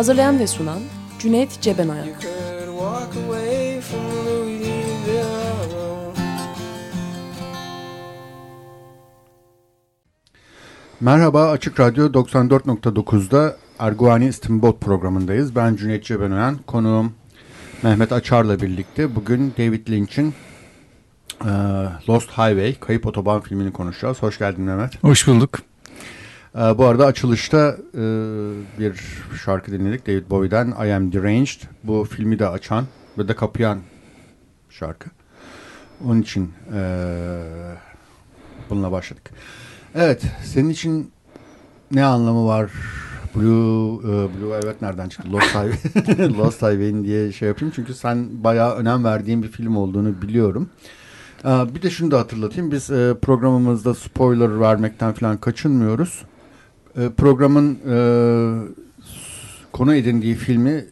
[0.00, 0.78] Hazırlayan ve sunan
[1.18, 2.26] Cüneyt Cebenayak
[11.00, 15.56] Merhaba Açık Radyo 94.9'da Erguvani İstimbot programındayız.
[15.56, 17.12] Ben Cüneyt Cebenoyan, konuğum
[17.82, 20.34] Mehmet Açar'la birlikte bugün David Lynch'in
[21.44, 21.50] e,
[22.08, 24.22] Lost Highway, Kayıp Otoban filmini konuşacağız.
[24.22, 25.04] Hoş geldin Mehmet.
[25.04, 25.69] Hoş bulduk.
[26.54, 28.02] E, bu arada açılışta e,
[28.78, 28.94] bir
[29.44, 31.60] şarkı dinledik David Bowie'den I Am Deranged.
[31.84, 32.84] Bu filmi de açan
[33.18, 33.78] ve de kapayan
[34.70, 35.10] şarkı.
[36.04, 36.80] Onun için e,
[38.70, 39.30] bununla başladık.
[39.94, 41.12] Evet, senin için
[41.92, 42.70] ne anlamı var?
[43.36, 45.32] Blue, e, Blue evet nereden çıktı?
[45.32, 47.72] Lost Highway, Lost Highway'in diye şey yapayım.
[47.76, 50.70] Çünkü sen bayağı önem verdiğin bir film olduğunu biliyorum.
[51.44, 52.70] E, bir de şunu da hatırlatayım.
[52.70, 56.24] Biz e, programımızda spoiler vermekten falan kaçınmıyoruz.
[56.96, 57.96] E, programın e,
[59.72, 60.84] konu edindiği filmi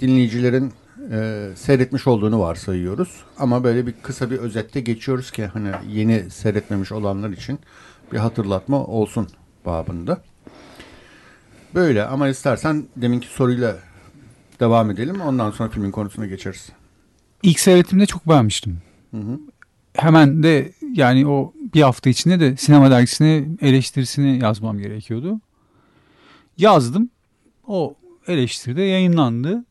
[0.00, 0.72] dinleyicilerin
[1.10, 3.24] e, seyretmiş olduğunu varsayıyoruz.
[3.38, 7.58] Ama böyle bir kısa bir özette geçiyoruz ki hani yeni seyretmemiş olanlar için
[8.12, 9.28] bir hatırlatma olsun
[9.66, 10.22] babında.
[11.74, 13.76] Böyle ama istersen deminki soruyla
[14.60, 15.20] devam edelim.
[15.20, 16.68] Ondan sonra filmin konusuna geçeriz.
[17.42, 18.78] İlk seyretimde çok beğenmiştim.
[19.10, 19.40] Hı hı.
[19.94, 25.40] Hemen de yani o bir hafta içinde de sinema dergisine eleştirisini yazmam gerekiyordu.
[26.58, 27.10] Yazdım.
[27.66, 27.94] O
[28.26, 29.64] eleştiride yayınlandı.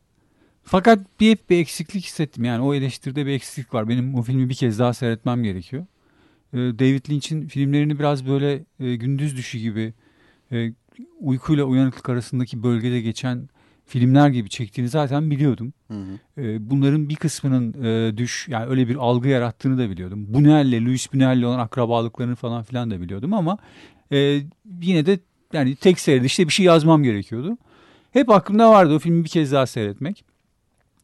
[0.64, 2.44] Fakat bir hep bir eksiklik hissettim.
[2.44, 3.88] Yani o eleştiride bir eksiklik var.
[3.88, 5.86] Benim o filmi bir kez daha seyretmem gerekiyor.
[6.52, 9.94] Ee, David Lynch'in filmlerini biraz böyle e, gündüz düşü gibi
[10.52, 10.72] e,
[11.20, 13.48] uykuyla uyanıklık arasındaki bölgede geçen
[13.86, 15.72] filmler gibi çektiğini zaten biliyordum.
[15.88, 16.42] Hı hı.
[16.42, 20.26] E, bunların bir kısmının e, düş yani öyle bir algı yarattığını da biliyordum.
[20.32, 23.58] Buñuel'le, Louis Buñuel'le olan akrabalıklarını falan filan da biliyordum ama
[24.12, 24.40] e,
[24.82, 25.18] yine de
[25.52, 27.58] yani tek seyredişte bir şey yazmam gerekiyordu.
[28.12, 30.24] Hep aklımda vardı o filmi bir kez daha seyretmek.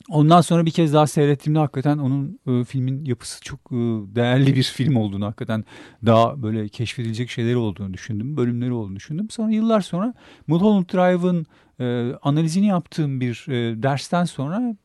[0.09, 3.77] Ondan sonra bir kez daha seyrettiğimde hakikaten onun e, filmin yapısı çok e,
[4.15, 5.65] değerli bir film olduğunu hakikaten
[6.07, 8.37] daha böyle keşfedilecek şeyleri olduğunu düşündüm.
[8.37, 9.31] Bölümleri olduğunu düşündüm.
[9.31, 10.15] Sonra yıllar sonra
[10.47, 11.47] Mulholland Drive'ın
[11.81, 14.77] e, analizini yaptığım bir e, dersten sonra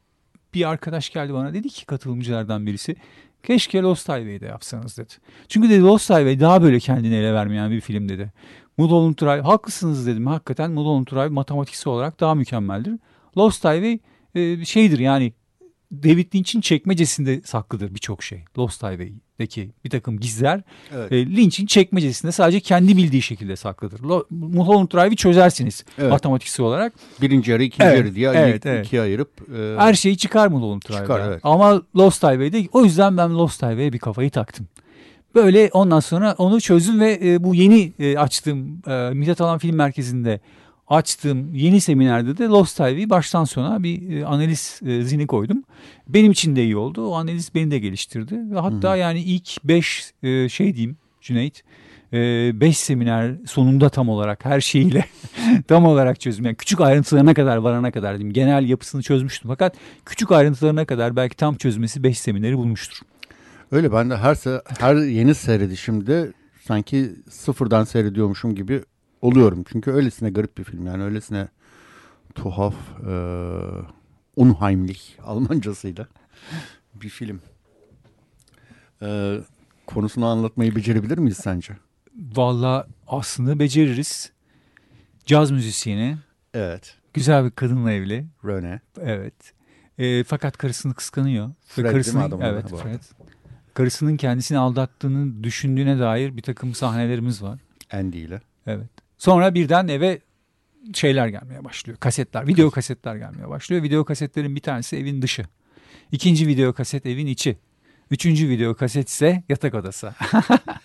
[0.53, 2.95] bir arkadaş geldi bana dedi ki katılımcılardan birisi
[3.43, 5.13] keşke Lost Highway'de yapsanız dedi.
[5.47, 8.31] Çünkü dedi Lost Highway daha böyle kendini ele vermeyen bir film dedi.
[8.77, 10.27] Mulholland Drive haklısınız dedim.
[10.27, 12.99] Hakikaten Mulholland Drive matematiksel olarak daha mükemmeldir.
[13.37, 13.99] Lost Highway
[14.35, 15.33] e, şeydir yani
[16.03, 18.43] David Lynch'in çekmecesinde saklıdır birçok şey.
[18.57, 20.61] Lost Highway'deki bir takım gizler
[20.95, 21.11] Evet.
[21.11, 23.99] e, Lynch'in çekmecesinde sadece kendi bildiği şekilde saklıdır.
[23.99, 26.11] Lo- Mulholland Drive'i çözersiniz Evet.
[26.11, 26.93] matematiksel olarak.
[27.21, 28.93] Birinci yarı, ikinci Evet, yarı diye evet, ikiye evet.
[28.93, 31.01] ayırıp e, Her şeyi çıkar Mulholland Drive'da.
[31.01, 31.39] Çıkar, evet.
[31.43, 34.67] Ama Lost Highway'de o yüzden ben Lost Highway'e bir kafayı taktım.
[35.35, 39.75] Böyle ondan sonra onu çözdüm ve e, bu yeni e, açtığım e, Mithat Alan Film
[39.75, 40.39] Merkezi'nde
[40.87, 45.63] açtığım yeni seminerde de Lost Highway'i baştan sona bir e, analiz e, zini koydum.
[46.07, 47.07] Benim için de iyi oldu.
[47.07, 48.35] O analiz beni de geliştirdi.
[48.51, 51.63] Ve hatta yani ilk beş e, şey diyeyim Cüneyt,
[52.13, 55.05] e, beş seminer sonunda tam olarak her şeyiyle
[55.67, 56.45] tam olarak çözdüm.
[56.45, 58.33] Yani küçük ayrıntılarına kadar varana kadar diyeyim.
[58.33, 59.51] Genel yapısını çözmüştüm.
[59.51, 62.97] Fakat küçük ayrıntılarına kadar belki tam çözmesi beş semineri bulmuştur.
[63.71, 64.37] Öyle ben de her
[64.79, 66.33] her yeni seyredişimde
[66.67, 68.81] sanki sıfırdan seyrediyormuşum gibi
[69.23, 69.63] oluyorum.
[69.71, 71.47] Çünkü öylesine garip bir film yani öylesine
[72.35, 72.75] tuhaf
[73.07, 73.13] e,
[74.35, 76.07] unheimlich Almancasıyla
[76.93, 77.41] bir film.
[79.01, 79.37] E,
[79.87, 81.77] konusunu anlatmayı becerebilir miyiz sence?
[82.15, 84.31] Valla aslında beceririz.
[85.25, 86.17] Caz müzisyeni,
[86.53, 86.95] Evet.
[87.13, 88.25] güzel bir kadınla evli.
[88.45, 88.79] Rene.
[89.01, 89.53] Evet.
[89.97, 91.51] E, fakat karısını kıskanıyor.
[91.67, 92.81] Fred değil mi karısının, adamın adı evet?
[92.83, 93.01] Fred.
[93.73, 97.59] Karısının kendisini aldattığını düşündüğüne dair bir takım sahnelerimiz var.
[97.91, 98.41] Andy ile.
[98.67, 98.89] Evet.
[99.23, 100.19] Sonra birden eve
[100.93, 101.97] şeyler gelmeye başlıyor.
[101.99, 103.83] Kasetler, video kasetler gelmeye başlıyor.
[103.83, 105.45] Video kasetlerin bir tanesi evin dışı.
[106.11, 107.57] İkinci video kaset evin içi.
[108.11, 110.13] Üçüncü video kaset ise yatak odası.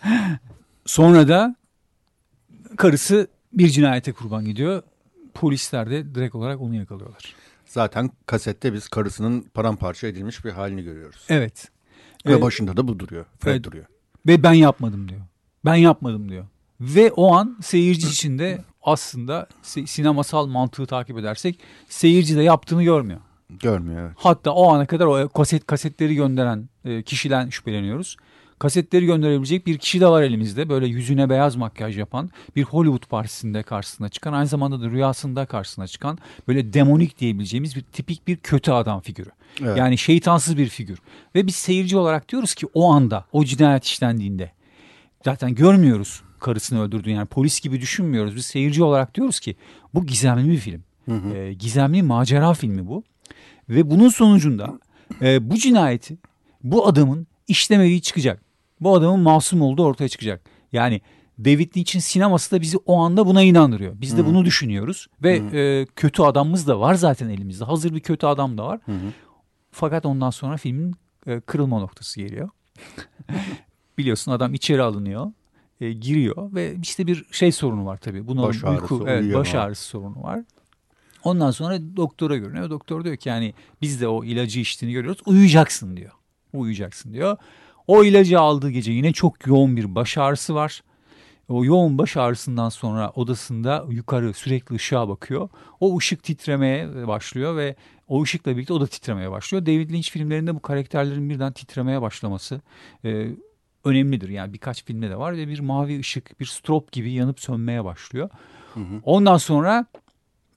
[0.86, 1.56] Sonra da
[2.76, 4.82] karısı bir cinayete kurban gidiyor.
[5.34, 7.34] Polisler de direkt olarak onu yakalıyorlar.
[7.66, 11.26] Zaten kasette biz karısının paramparça edilmiş bir halini görüyoruz.
[11.28, 11.68] Evet.
[12.26, 13.26] Ve Ee, başında da bu duruyor.
[13.38, 13.64] Fred evet.
[13.64, 13.84] duruyor.
[14.26, 15.20] Ve ben yapmadım diyor.
[15.64, 16.46] Ben yapmadım diyor.
[16.80, 21.58] Ve o an seyirci içinde aslında sinemasal mantığı takip edersek
[21.88, 23.20] seyirci de yaptığını görmüyor.
[23.50, 24.12] Görmüyor evet.
[24.16, 28.16] Hatta o ana kadar o kaset kasetleri gönderen e, kişiden şüpheleniyoruz.
[28.58, 30.68] Kasetleri gönderebilecek bir kişi de var elimizde.
[30.68, 35.86] Böyle yüzüne beyaz makyaj yapan bir Hollywood partisinde karşısına çıkan aynı zamanda da rüyasında karşısına
[35.86, 39.30] çıkan böyle demonik diyebileceğimiz bir tipik bir kötü adam figürü.
[39.62, 39.78] Evet.
[39.78, 40.98] Yani şeytansız bir figür.
[41.34, 44.52] Ve biz seyirci olarak diyoruz ki o anda o cinayet işlendiğinde
[45.24, 48.36] zaten görmüyoruz karısını öldürdüğünü yani polis gibi düşünmüyoruz.
[48.36, 49.56] Biz seyirci olarak diyoruz ki
[49.94, 50.82] bu gizemli bir film.
[51.34, 53.02] Ee, gizemli macera filmi bu.
[53.68, 54.78] Ve bunun sonucunda
[55.22, 56.18] e, bu cinayeti
[56.64, 58.42] bu adamın işlemediği çıkacak.
[58.80, 60.40] Bu adamın masum olduğu ortaya çıkacak.
[60.72, 61.00] Yani
[61.44, 64.00] David Lynch'in sineması da bizi o anda buna inandırıyor.
[64.00, 65.06] Biz de bunu düşünüyoruz.
[65.22, 67.64] Ve e, kötü adamımız da var zaten elimizde.
[67.64, 68.80] Hazır bir kötü adam da var.
[69.70, 70.94] Fakat ondan sonra filmin
[71.26, 72.48] e, kırılma noktası geliyor.
[73.98, 75.32] Biliyorsun adam içeri alınıyor.
[75.80, 78.26] E, giriyor ve işte bir şey sorunu var tabii.
[78.26, 79.40] Buna Baş ağrısı, evet, uyuyamama.
[79.40, 80.40] baş ağrısı sorunu var.
[81.24, 82.70] Ondan sonra doktora görünüyor.
[82.70, 85.20] Doktor diyor ki yani biz de o ilacı içtiğini görüyoruz.
[85.26, 86.12] Uyuyacaksın diyor.
[86.52, 87.36] Uyuyacaksın diyor.
[87.86, 90.82] O ilacı aldığı gece yine çok yoğun bir baş ağrısı var.
[91.48, 95.48] O yoğun baş ağrısından sonra odasında yukarı sürekli ışığa bakıyor.
[95.80, 97.76] O ışık titremeye başlıyor ve
[98.08, 99.66] o ışıkla birlikte o da titremeye başlıyor.
[99.66, 102.60] David Lynch filmlerinde bu karakterlerin birden titremeye başlaması
[103.04, 103.28] e,
[103.88, 104.28] önemlidir.
[104.28, 108.30] Yani birkaç filmde de var ve bir mavi ışık, bir strop gibi yanıp sönmeye başlıyor.
[109.04, 109.86] Ondan sonra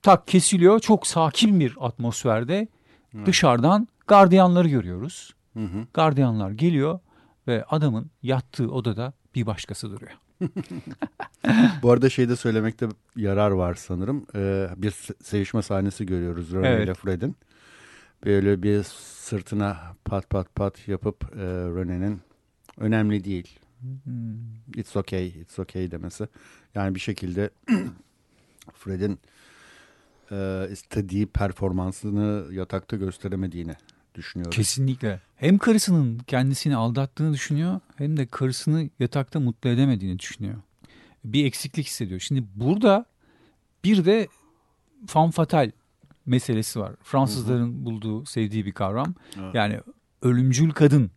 [0.02, 0.80] tak kesiliyor.
[0.80, 2.68] Çok sakin bir atmosferde
[3.26, 5.34] dışarıdan gardiyanları görüyoruz.
[5.52, 5.86] Hı hı.
[5.94, 6.98] Gardiyanlar geliyor
[7.48, 10.12] ve adamın yattığı odada bir başkası duruyor.
[11.82, 14.26] Bu arada şeyde söylemekte yarar var sanırım.
[14.34, 16.84] Ee, bir se- sevişme sahnesi görüyoruz Rene Evet.
[16.84, 17.36] ile Fred'in.
[18.24, 22.20] Böyle bir sırtına pat pat pat yapıp e, Rene'nin
[22.76, 23.58] önemli değil.
[24.76, 26.28] It's okay, it's okay demesi.
[26.74, 27.50] Yani bir şekilde
[28.74, 29.18] Fred'in
[30.30, 33.74] e, istediği performansını yatakta gösteremediğini
[34.14, 34.50] düşünüyorum.
[34.50, 35.20] Kesinlikle.
[35.36, 40.54] Hem karısının kendisini aldattığını düşünüyor hem de karısını yatakta mutlu edemediğini düşünüyor.
[41.24, 42.20] Bir eksiklik hissediyor.
[42.20, 43.06] Şimdi burada
[43.84, 44.28] bir de
[45.06, 45.70] fan fatal
[46.26, 46.94] meselesi var.
[47.02, 49.14] Fransızların bulduğu, sevdiği bir kavram.
[49.40, 49.54] Evet.
[49.54, 49.80] Yani
[50.22, 51.10] ölümcül kadın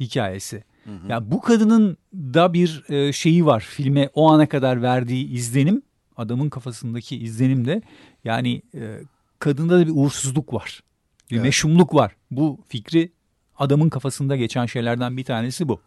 [0.00, 0.64] hikayesi.
[1.08, 3.60] Ya bu kadının da bir e, şeyi var.
[3.60, 5.82] Filme o ana kadar verdiği izlenim,
[6.16, 7.82] adamın kafasındaki izlenim de
[8.24, 9.00] yani e,
[9.38, 10.82] kadında da bir uğursuzluk var.
[11.30, 11.44] Bir Evet.
[11.44, 12.16] meşhumluk var.
[12.30, 13.12] Bu fikri
[13.58, 15.80] adamın kafasında geçen şeylerden bir tanesi bu.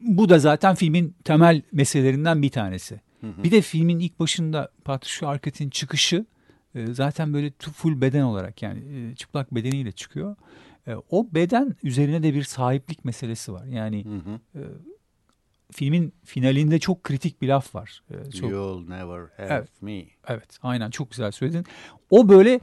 [0.00, 3.00] Bu da zaten filmin temel meselelerinden bir tanesi.
[3.22, 6.26] Bir de filmin ilk başında Patricia Arquette'in çıkışı
[6.74, 10.36] e, zaten böyle full beden olarak yani e, çıplak bedeniyle çıkıyor.
[10.88, 13.64] E, o beden üzerine de bir sahiplik meselesi var.
[13.66, 14.68] Yani Hı hı.
[15.72, 18.02] filmin finalinde çok kritik bir laf var.
[18.10, 19.68] E, çok, You'll never have Evet.
[19.82, 20.04] me.
[20.28, 21.66] evet, aynen çok güzel söyledin.
[22.10, 22.60] O böyle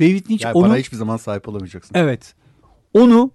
[0.00, 1.94] David Lynch Yani onu bana hiçbir zaman sahip olamayacaksın.
[1.98, 2.34] Evet.
[2.94, 3.30] Onu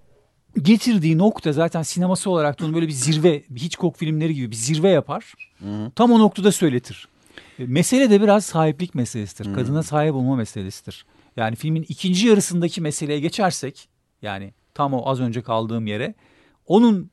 [0.61, 4.89] getirdiği nokta zaten sineması olarak da onu böyle bir zirve, Hitchcock filmleri gibi bir zirve
[4.89, 5.33] yapar.
[5.59, 5.91] Hı.
[5.95, 7.07] Tam o noktada söyletir.
[7.59, 9.53] E, Mesele de biraz sahiplik meselesidir.
[9.53, 11.05] Kadına sahip olma meselesidir.
[11.37, 13.89] Yani filmin ikinci yarısındaki meseleye geçersek
[14.21, 16.15] yani tam o az önce kaldığım yere
[16.65, 17.11] onun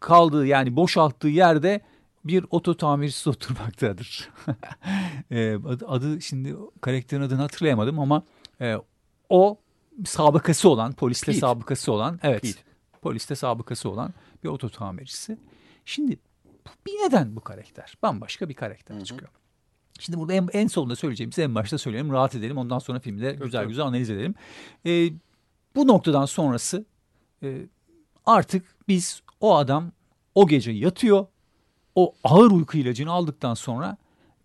[0.00, 1.80] kaldığı yani boşalttığı yerde
[2.24, 4.30] bir oto tamircisi oturmaktadır.
[5.30, 5.54] E,
[5.86, 8.22] adı, şimdi karakterin adını hatırlayamadım ama
[8.60, 8.76] e,
[9.28, 9.58] o
[10.04, 11.38] sabıkası olan poliste Pete.
[11.38, 12.60] sabıkası olan evet Pete.
[13.02, 15.38] poliste sabıkası olan bir oto tamircisi.
[15.84, 16.18] Şimdi
[16.86, 17.94] bir neden bu karakter?
[18.02, 19.30] Bambaşka bir karakter çıkıyor.
[19.98, 22.12] Şimdi burada en, en sonunda söyleyeceğimizi en başta söyleyelim.
[22.12, 22.58] Rahat edelim.
[22.58, 24.34] Ondan sonra filmi de güzel güzel analiz edelim.
[24.86, 25.10] Ee,
[25.76, 26.84] bu noktadan sonrası
[27.42, 27.60] e,
[28.26, 29.92] artık biz o adam
[30.34, 31.26] o gece yatıyor.
[31.94, 33.96] O ağır uyku ilacını aldıktan sonra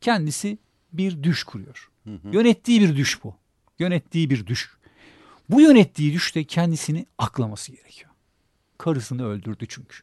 [0.01, 0.57] kendisi
[0.93, 1.89] bir düş kuruyor.
[2.31, 3.35] Yönettiği bir düş bu.
[3.79, 4.71] Yönettiği bir düş.
[5.49, 8.11] Bu yönettiği düşte kendisini aklaması gerekiyor.
[8.77, 9.97] Karısını öldürdü çünkü.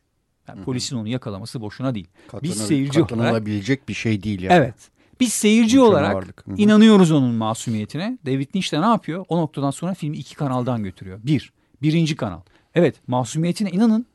[0.48, 2.08] Yani polisin onu yakalaması boşuna değil.
[2.42, 3.46] Biz Katlanır- seyirci olarak
[3.88, 4.54] bir şey değil yani.
[4.54, 4.74] Evet.
[5.20, 6.44] Biz seyirci olarak.
[6.46, 6.54] Hı hı.
[6.56, 8.18] inanıyoruz onun masumiyetine.
[8.26, 9.24] David Lynch de ne yapıyor?
[9.28, 11.20] O noktadan sonra filmi iki kanaldan götürüyor.
[11.22, 12.40] Bir, birinci kanal.
[12.74, 14.06] Evet masumiyetine inanın.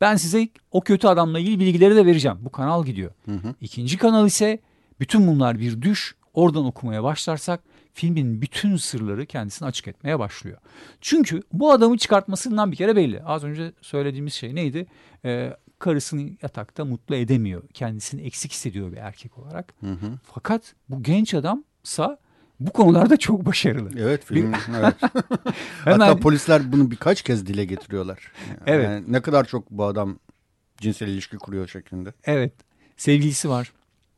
[0.00, 2.38] Ben size o kötü adamla ilgili bilgileri de vereceğim.
[2.40, 3.10] Bu kanal gidiyor.
[3.60, 4.58] İkinci kanal ise
[5.00, 6.14] bütün bunlar bir düş.
[6.34, 7.60] Oradan okumaya başlarsak
[7.92, 10.58] filmin bütün sırları kendisini açık etmeye başlıyor.
[11.00, 13.22] Çünkü bu adamı çıkartmasından bir kere belli.
[13.22, 14.86] Az önce söylediğimiz şey neydi?
[15.24, 17.62] Ee, karısını yatakta mutlu edemiyor.
[17.74, 19.74] Kendisini eksik hissediyor bir erkek olarak.
[20.22, 22.18] Fakat bu genç adamsa
[22.60, 23.90] bu konularda çok başarılı.
[23.98, 24.52] Evet film.
[24.76, 24.94] evet.
[25.84, 28.32] Hemen- Hatta polisler bunu birkaç kez dile getiriyorlar.
[28.48, 29.08] Yani Evet.
[29.08, 30.18] ne kadar çok bu adam
[30.78, 32.12] cinsel ilişki kuruyor şeklinde.
[32.24, 32.52] Evet.
[32.96, 33.72] Sevgilisi var.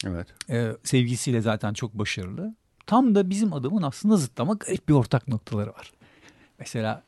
[0.06, 0.26] Evet.
[0.50, 2.54] Ee, sevgisiyle zaten çok başarılı.
[2.86, 5.92] Tam da bizim adamın aslında zıt ama garip bir ortak noktaları var.
[6.58, 7.02] Mesela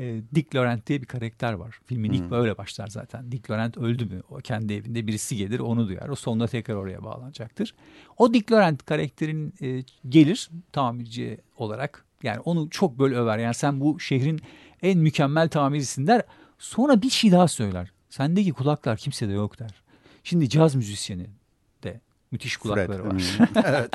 [0.00, 1.78] e, Dick Laurent diye bir karakter var.
[1.86, 2.30] Filmin ilk Hmm.
[2.30, 3.32] böyle başlar zaten.
[3.32, 4.22] Dick Laurent öldü mü?
[4.30, 6.08] O kendi evinde birisi gelir onu duyar.
[6.08, 7.74] O sonunda tekrar oraya bağlanacaktır.
[8.18, 12.04] O Dick Laurent karakterin e, gelir tamirci olarak.
[12.22, 13.38] Yani onu çok böyle över.
[13.38, 14.40] Yani sen bu şehrin
[14.82, 16.22] en mükemmel tamircisin der.
[16.58, 17.92] Sonra bir şey daha söyler.
[18.10, 19.70] Sendeki kulaklar kimsede yok der.
[20.24, 21.26] Şimdi caz müzisyeni
[21.84, 23.12] de müthiş kulakları var.
[23.12, 23.46] Hmm.
[23.64, 23.90] evet.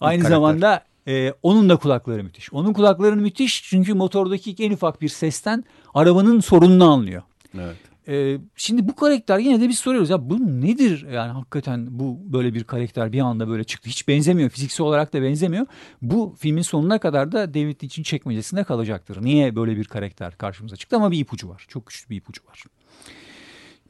[0.00, 0.28] Aynı karakter.
[0.30, 2.52] zamanda e, onun da kulakları müthiş.
[2.52, 7.22] Onun kulakları müthiş çünkü motordaki en ufak bir sesten arabanın sorununu anlıyor.
[7.54, 7.76] Evet.
[8.08, 12.54] E, şimdi bu karakter yine de biz soruyoruz ya bu nedir yani hakikaten bu böyle
[12.54, 13.90] bir karakter bir anda böyle çıktı.
[13.90, 15.66] Hiç benzemiyor fiziksel olarak da benzemiyor.
[16.02, 19.24] Bu filmin sonuna kadar da David Lynch'in çekmecesinde kalacaktır.
[19.24, 21.64] Niye böyle bir karakter karşımıza çıktı ama bir ipucu var.
[21.68, 22.64] Çok güçlü bir ipucu var.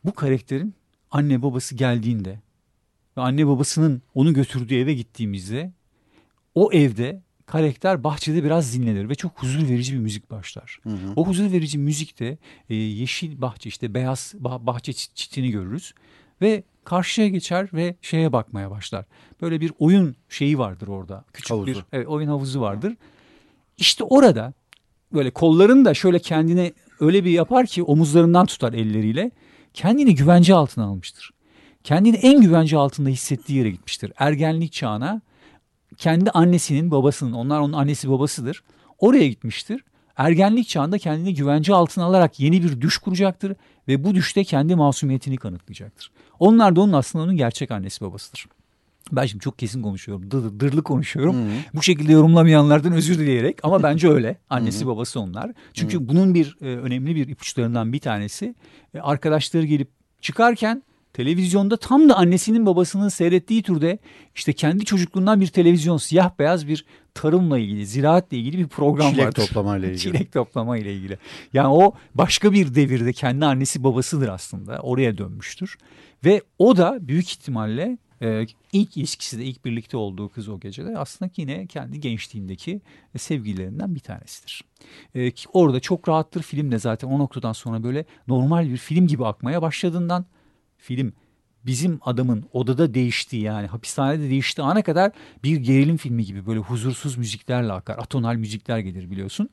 [0.04, 0.74] Bu karakterin
[1.10, 2.40] anne babası geldiğinde
[3.16, 5.72] ve anne babasının onu götürdüğü eve gittiğimizde
[6.56, 10.78] o evde karakter bahçede biraz dinlenir ve çok huzur verici bir müzik başlar.
[10.82, 11.12] Hı hı.
[11.16, 12.38] O huzur verici müzikte
[12.70, 15.94] e, yeşil bahçe işte beyaz bah- bahçe çit- çitini görürüz
[16.42, 19.04] ve karşıya geçer ve şeye bakmaya başlar.
[19.42, 21.24] Böyle bir oyun şeyi vardır orada.
[21.32, 21.66] Küçük Havuzu.
[21.66, 22.94] bir evet, oyun havuzu vardır.
[23.78, 24.52] İşte orada
[25.12, 29.30] böyle kollarını da şöyle kendine öyle bir yapar ki omuzlarından tutar elleriyle.
[29.74, 31.30] Kendini güvence altına almıştır.
[31.84, 34.12] Kendini en güvence altında hissettiği yere gitmiştir.
[34.18, 35.22] Ergenlik çağına
[35.98, 38.62] kendi annesinin babasının onlar onun annesi babasıdır.
[38.98, 39.84] Oraya gitmiştir.
[40.16, 43.56] Ergenlik çağında kendini güvence altına alarak yeni bir düş kuracaktır
[43.88, 46.10] ve bu düşte kendi masumiyetini kanıtlayacaktır.
[46.38, 48.46] Onlar da onun aslında onun gerçek annesi babasıdır.
[49.12, 50.30] Ben şimdi çok kesin konuşuyorum.
[50.30, 51.36] Dır, dırlı konuşuyorum.
[51.36, 51.56] Hı hı.
[51.74, 54.38] Bu şekilde yorumlamayanlardan özür dileyerek ama bence öyle.
[54.50, 55.52] Annesi babası onlar.
[55.72, 58.54] Çünkü bunun bir e, önemli bir ipuçlarından bir tanesi
[58.94, 59.88] e, arkadaşları gelip
[60.20, 60.82] çıkarken
[61.16, 63.98] televizyonda tam da annesinin babasının seyrettiği türde
[64.34, 69.26] işte kendi çocukluğundan bir televizyon siyah beyaz bir tarımla ilgili, ziraatle ilgili bir program Çilek
[69.26, 69.46] vardır.
[69.46, 70.00] toplamayla ilgili.
[70.00, 71.18] Çilek toplama ile ilgili.
[71.52, 74.78] Yani o başka bir devirde kendi annesi babasıdır aslında.
[74.78, 75.78] Oraya dönmüştür.
[76.24, 80.98] Ve o da büyük ihtimalle e, ilk ilişkisi de ilk birlikte olduğu kız o gecede
[80.98, 82.80] aslında yine kendi gençliğindeki
[83.14, 84.64] e, sevgililerinden bir tanesidir.
[85.14, 89.06] E, ki orada çok rahattır film de zaten o noktadan sonra böyle normal bir film
[89.06, 90.26] gibi akmaya başladığından
[90.86, 91.12] film
[91.66, 95.12] bizim adamın odada değiştiği yani hapishanede değiştiği ana kadar
[95.44, 97.98] bir gerilim filmi gibi böyle huzursuz müziklerle akar.
[97.98, 99.48] Atonal müzikler gelir biliyorsun.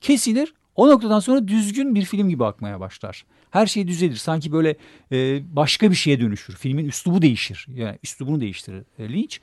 [0.00, 0.54] Kesilir.
[0.76, 3.24] O noktadan sonra düzgün bir film gibi akmaya başlar.
[3.50, 4.16] Her şey düzelir.
[4.16, 4.76] Sanki böyle
[5.12, 6.56] e, başka bir şeye dönüşür.
[6.56, 7.66] Filmin üslubu değişir.
[7.74, 9.36] Yani üslubunu değiştirir e, Lynch.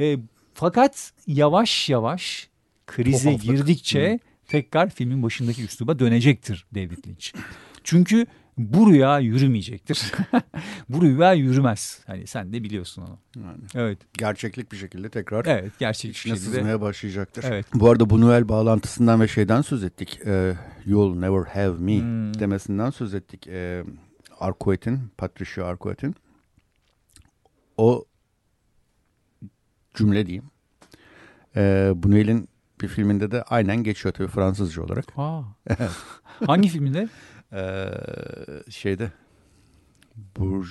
[0.00, 0.16] E,
[0.54, 2.48] fakat yavaş yavaş
[2.86, 7.32] krize girdikçe tekrar filmin başındaki üsluba dönecektir David Lynch.
[7.84, 8.26] Çünkü
[8.60, 10.12] bu rüya yürümeyecektir.
[10.88, 12.00] bu rüya yürümez.
[12.06, 13.18] Hani sen de biliyorsun onu.
[13.44, 13.98] Yani Evet.
[14.18, 16.50] gerçeklik bir şekilde tekrar Evet gerçek içine şekilde.
[16.56, 17.44] sızmaya başlayacaktır.
[17.48, 17.66] Evet.
[17.74, 20.20] Bu arada bu Noel bağlantısından ve şeyden söz ettik.
[20.26, 20.54] Ee,
[20.86, 22.38] You'll Never Have Me Hmm.
[22.40, 23.46] demesinden söz ettik.
[23.48, 23.84] Ee,
[24.40, 26.14] Arquette'in, Patricia Arquette'in.
[27.76, 28.04] O
[29.94, 30.44] cümle diyeyim.
[31.56, 32.48] Ee, bu Noel'in
[32.80, 35.04] bir filminde de aynen geçiyor tabii Fransızca olarak.
[35.16, 35.42] Aa.
[36.46, 37.08] Hangi filminde?
[37.52, 37.90] Ee,
[38.70, 39.12] şeyde
[40.38, 40.68] Burj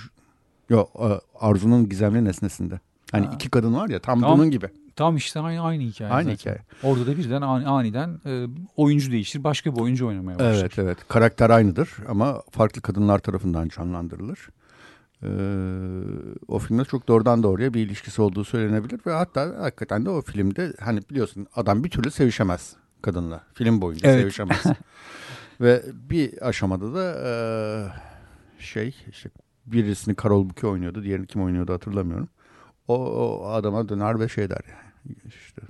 [0.70, 1.08] Yok e,
[1.40, 2.80] Arzu'nun gizemli nesnesinde.
[3.12, 3.32] Hani Ha.
[3.36, 4.38] iki kadın var ya tam Tamam.
[4.38, 4.70] bunun gibi.
[4.96, 6.12] Tam işte aynı, aynı hikaye.
[6.12, 6.38] Aynı zaten.
[6.38, 6.60] hikaye.
[6.84, 8.46] Orada da birden ani- aniden e,
[8.78, 9.44] oyuncu değiştir.
[9.44, 10.54] Başka bir oyuncu oynamaya başlar.
[10.54, 10.98] Evet evet.
[11.08, 14.50] Karakter aynıdır ama farklı kadınlar tarafından canlandırılır.
[15.24, 15.28] Ee,
[16.48, 20.74] o filmde çok doğrudan doğruya bir ilişkisi olduğu söylenebilir ve hatta hakikaten de o filmde
[20.80, 23.44] hani biliyorsun adam bir türlü sevişemez kadınla.
[23.54, 24.22] Film boyunca Evet.
[24.22, 24.64] sevişemez.
[25.62, 27.32] ve bir aşamada da e,
[28.64, 29.30] şey işte
[29.66, 31.04] birisini Carol Bouquet oynuyordu.
[31.04, 32.30] Diğerini kim oynuyordu hatırlamıyorum.
[32.88, 35.62] O, o adama döner ve şey der yani işte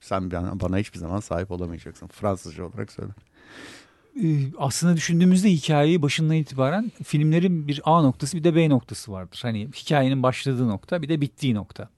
[0.00, 2.06] sen bana, bana hiçbir zaman sahip olamayacaksın.
[2.06, 3.12] Fransızca olarak söyle.
[4.58, 9.38] Aslında düşündüğümüzde hikayeyi başından itibaren filmlerin bir A noktası bir de B noktası vardır.
[9.42, 11.88] Hani hikayenin başladığı nokta bir de bittiği nokta.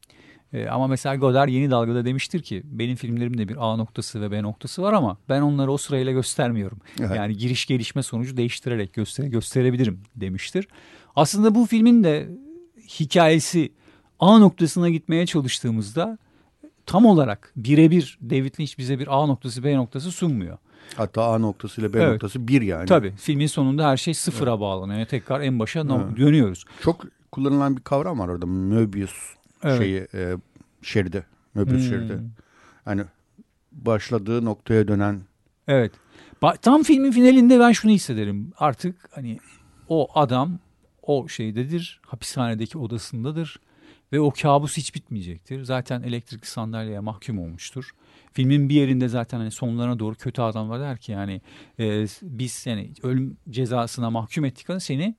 [0.53, 4.43] Ee, ama mesela Godard yeni dalgada demiştir ki benim filmlerimde bir A noktası ve B
[4.43, 6.79] noktası var ama ben onları o sırayla göstermiyorum.
[7.01, 7.17] Evet.
[7.17, 10.69] Yani giriş gelişme sonucu değiştirerek göstere, gösterebilirim demiştir.
[11.17, 12.29] Aslında bu filmin de
[13.01, 13.73] hikayesi
[14.21, 16.19] A noktasına gitmeye çalıştığımızda
[16.87, 20.59] tam olarak birebir David Lynch bize bir A noktası B noktası sunmuyor.
[20.97, 22.13] Hatta A noktası ile B Evet.
[22.13, 22.87] noktası bir yani.
[22.87, 24.99] Tabii filmin sonunda her şey sıfıra bağlanıyor.
[24.99, 26.17] Yani tekrar en başa Evet.
[26.17, 26.65] dönüyoruz.
[26.83, 28.47] Çok kullanılan bir kavram var orada.
[28.47, 29.13] Möbius
[29.67, 29.79] Evet.
[29.79, 30.37] şeyi e,
[30.83, 31.27] şeridi.
[31.55, 31.89] Möbius Hmm.
[31.89, 32.19] şeridi.
[32.85, 33.03] Hani
[33.73, 35.21] başladığı noktaya dönen
[35.69, 35.93] Evet.
[36.43, 38.53] Ba- Tam filmin finalinde ben şunu hissederim.
[38.59, 39.39] Artık hani
[39.89, 40.59] o adam
[41.03, 42.01] o şeydedir.
[42.07, 43.61] Hapishanedeki odasındadır.
[44.13, 45.63] Ve o kabus hiç bitmeyecektir.
[45.65, 47.91] Zaten elektrikli sandalyeye mahkum olmuştur.
[48.33, 51.41] Filmin bir yerinde zaten hani sonlarına doğru kötü adamlar der ki yani
[51.79, 55.15] e, biz yani ölüm cezasına mahkum ettik ama seni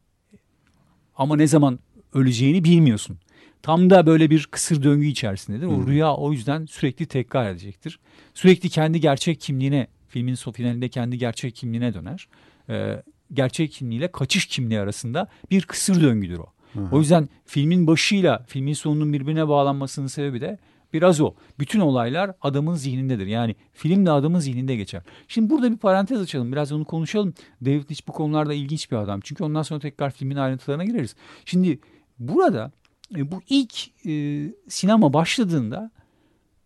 [1.16, 1.80] ama ne zaman
[2.14, 3.18] öleceğini bilmiyorsun.
[3.62, 5.66] Tam da böyle bir kısır döngü içerisindedir.
[5.66, 5.88] O Hı.
[5.88, 8.00] rüya o yüzden sürekli tekrar edecektir.
[8.34, 12.28] Sürekli kendi gerçek kimliğine, filmin son finalinde kendi gerçek kimliğine döner.
[12.70, 16.46] Ee, gerçek kimliğiyle kaçış kimliği arasında bir kısır döngüdür o.
[16.74, 16.96] Hı hı.
[16.96, 20.58] O yüzden filmin başıyla filmin sonunun birbirine bağlanmasının sebebi de
[20.94, 21.34] biraz o.
[21.60, 23.28] Bütün olaylar adamın zihnindedir.
[23.28, 25.02] Yani film de adamın zihninde geçer.
[25.28, 26.52] Şimdi burada bir parantez açalım.
[26.52, 27.34] Biraz onu konuşalım.
[27.66, 29.20] David Lynch bu konularda ilginç bir adam.
[29.24, 31.16] Çünkü ondan sonra tekrar filmin ayrıntılarına gireriz.
[31.46, 31.80] Şimdi
[32.20, 32.72] burada
[33.16, 35.92] e, bu ilk e, sinema başladığında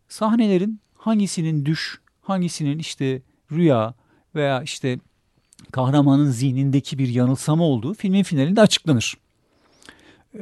[0.09, 3.21] sahnelerin hangisinin düş, hangisinin işte
[3.51, 3.93] rüya
[4.35, 4.99] veya işte
[5.71, 9.17] kahramanın zihnindeki bir yanılsama olduğu filmin finalinde açıklanır.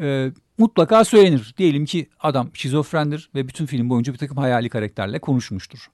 [0.01, 1.53] E, mutlaka söylenir.
[1.57, 5.89] Diyelim ki adam şizofrendir ve bütün film boyunca bir takım hayali karakterle konuşmuştur.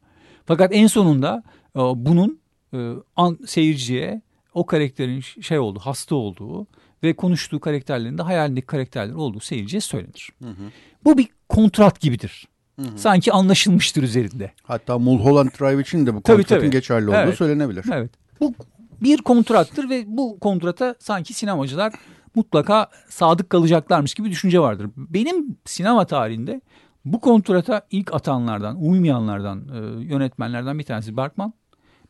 [0.46, 1.44] Fakat en sonunda
[1.76, 2.40] e, bunun
[2.74, 4.22] e, an, seyirciye
[4.54, 6.68] o karakterin şey olduğu, hasta olduğu
[7.06, 10.30] ve konuştuğu karakterlerin de hayalindeki karakterler olduğu seyirciye söylenir.
[10.44, 10.64] Hı hı.
[11.04, 12.48] Bu bir kontrat gibidir.
[12.80, 12.98] Hı hı.
[12.98, 14.52] Sanki anlaşılmıştır üzerinde.
[14.64, 16.72] Hatta Mulholland Drive için de bu Tabii, kontratın tabii.
[16.72, 17.38] geçerli olduğu Evet.
[17.38, 17.86] söylenebilir.
[17.94, 18.12] Evet.
[18.40, 18.54] Bu
[19.02, 21.94] bir kontrattır ve bu kontrata sanki sinemacılar
[22.36, 24.90] mutlaka sadık kalacaklarmış gibi düşünce vardır.
[24.98, 26.62] Benim sinema tarihinde
[27.06, 31.54] bu kontrata ilk atanlardan, uymayanlardan, e, yönetmenlerden bir tanesi Bergman.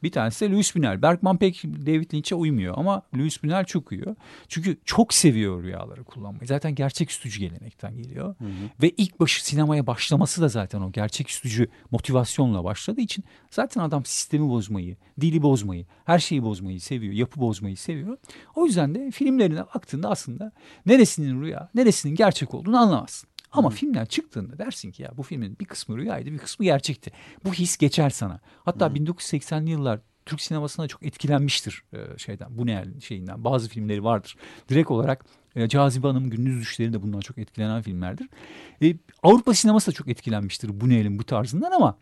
[0.04, 1.02] Bir tanesi de Louis Buñuel.
[1.02, 4.16] Bergman pek David Lynch'e uymuyor ama Louis Buñuel çok uyuyor.
[4.48, 6.48] Çünkü çok seviyor rüyaları kullanmayı.
[6.48, 8.36] Zaten gerçek üstücü gelenekten geliyor.
[8.38, 8.50] Hı hı.
[8.82, 14.06] Ve ilk başı sinemaya başlaması da zaten o gerçek üstücü motivasyonla başladığı için zaten adam
[14.06, 18.18] sistemi bozmayı, dili bozmayı, her şeyi bozmayı seviyor, yapı bozmayı seviyor.
[18.56, 20.52] O yüzden de filmlerine baktığında aslında
[20.86, 23.30] neresinin rüya, neresinin gerçek olduğunu anlamazsın.
[23.57, 27.12] Ama filmler çıktığında dersin ki ya bu filmin bir kısmı rüyaydı, bir kısmı gerçekti.
[27.45, 28.39] Bu his geçer sana.
[28.65, 33.44] Hatta 1980'li yıllar Türk sinemasına çok etkilenmiştir e, şeyden, bu ne şeyinden.
[33.44, 34.35] Bazı filmleri vardır.
[34.70, 38.29] Direkt olarak e, Cazibe Hanım Gündüz Düşleri de bundan çok etkilenen filmlerdir.
[38.81, 41.98] E, Avrupa sineması da çok etkilenmiştir bu neylin bu tarzından ama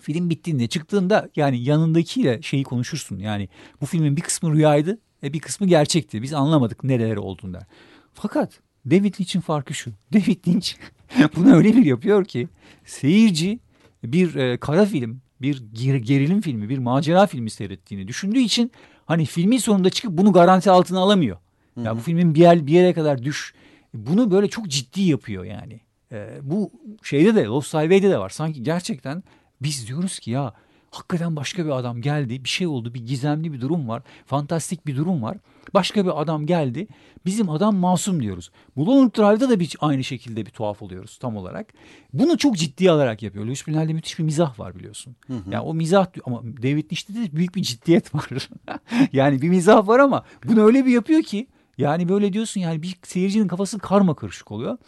[0.00, 3.18] film bittiğinde çıktığında yani yanındakiyle şeyi konuşursun.
[3.18, 3.48] Yani
[3.80, 6.22] bu filmin bir kısmı rüyaydı e bir kısmı gerçekti.
[6.22, 7.62] Biz anlamadık nereleri olduğunu der.
[8.14, 9.90] Fakat David Lynch'in farkı şu.
[10.12, 10.72] David Lynch
[11.36, 12.48] bunu öyle bir yapıyor ki
[12.84, 13.58] seyirci
[14.04, 18.72] bir e, kara film, bir ger- gerilim filmi, bir macera filmi seyrettiğini düşündüğü için
[19.06, 21.36] hani filmin sonunda çıkıp bunu garanti altına alamıyor.
[21.76, 23.54] Ya bu filmin bir, yer, bir yere kadar düş.
[23.94, 25.80] Bunu böyle çok ciddi yapıyor yani.
[26.12, 26.70] E, bu
[27.02, 28.28] şeyde de Lost Highway'de de var.
[28.28, 29.22] Sanki gerçekten
[29.62, 30.54] biz diyoruz ki ya
[30.90, 32.44] hakikaten başka bir adam geldi.
[32.44, 32.94] Bir şey oldu.
[32.94, 34.02] Bir gizemli bir durum var.
[34.26, 35.36] Fantastik bir durum var.
[35.74, 36.86] Başka bir adam geldi.
[37.26, 38.50] Bizim adam masum diyoruz.
[38.76, 41.72] Mulholland Drive'da da bir, aynı şekilde bir tuhaf oluyoruz tam olarak.
[42.12, 43.44] Bunu çok ciddi alarak yapıyor.
[43.44, 45.16] Louis Buñuel'de müthiş bir mizah var biliyorsun.
[45.26, 45.50] Hı hı.
[45.50, 48.48] Yani o mizah ama David Lynch'te de büyük bir ciddiyet var.
[49.12, 51.46] yani bir mizah var ama bunu öyle bir yapıyor ki
[51.78, 54.78] yani böyle diyorsun yani bir seyircinin kafası karma karışık oluyor.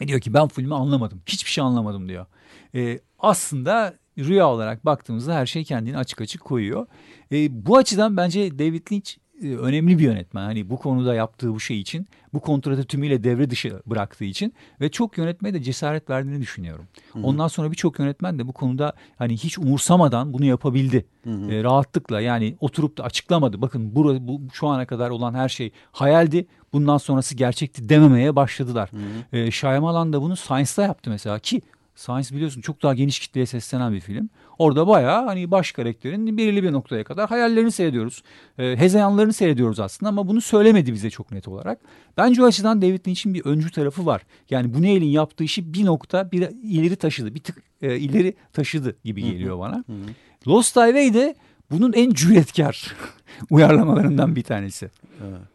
[0.00, 1.22] Ve diyor ki ben filmi anlamadım.
[1.26, 2.26] Hiçbir şey anlamadım diyor.
[2.74, 6.86] Ee, aslında rüya olarak baktığımızda her şey kendini açık açık koyuyor.
[7.32, 9.10] Ee, bu açıdan bence David Lynch
[9.42, 10.44] e, önemli bir yönetmen.
[10.44, 14.90] Hani bu konuda yaptığı bu şey için, bu kontratı tümüyle devre dışı bıraktığı için ve
[14.90, 16.84] çok yönetmeye de cesaret verdiğini düşünüyorum.
[17.22, 21.06] Ondan sonra birçok yönetmen de bu konuda hani hiç umursamadan bunu yapabildi.
[21.24, 21.52] Hı hı.
[21.52, 23.62] E, rahatlıkla yani oturup da açıklamadı.
[23.62, 26.46] Bakın bu, bu şu ana kadar olan her şey hayaldi.
[26.72, 28.90] Bundan sonrası gerçekti dememeye başladılar.
[28.92, 29.36] Hı hı.
[29.36, 31.62] E, Shyamalan da bunu Science'da yaptı mesela ki
[31.94, 34.30] Science biliyorsun çok daha geniş kitleye seslenen bir film.
[34.58, 38.22] Orada bayağı hani baş karakterin belirli bir noktaya kadar hayallerini seyrediyoruz.
[38.58, 41.80] E, hezeyanlarını seyrediyoruz aslında ama bunu söylemedi bize çok net olarak.
[42.16, 44.22] Bence o açıdan David Lynch'in bir öncü tarafı var.
[44.50, 47.34] Yani bu neylin yaptığı işi bir nokta bir ileri taşıdı.
[47.34, 49.76] Bir tık e, ileri taşıdı gibi geliyor bana.
[49.76, 50.48] Hı hı.
[50.48, 51.34] Lost Highway de
[51.70, 52.96] bunun en cüretkar
[53.50, 54.90] uyarlamalarından bir tanesi.
[55.28, 55.53] Evet.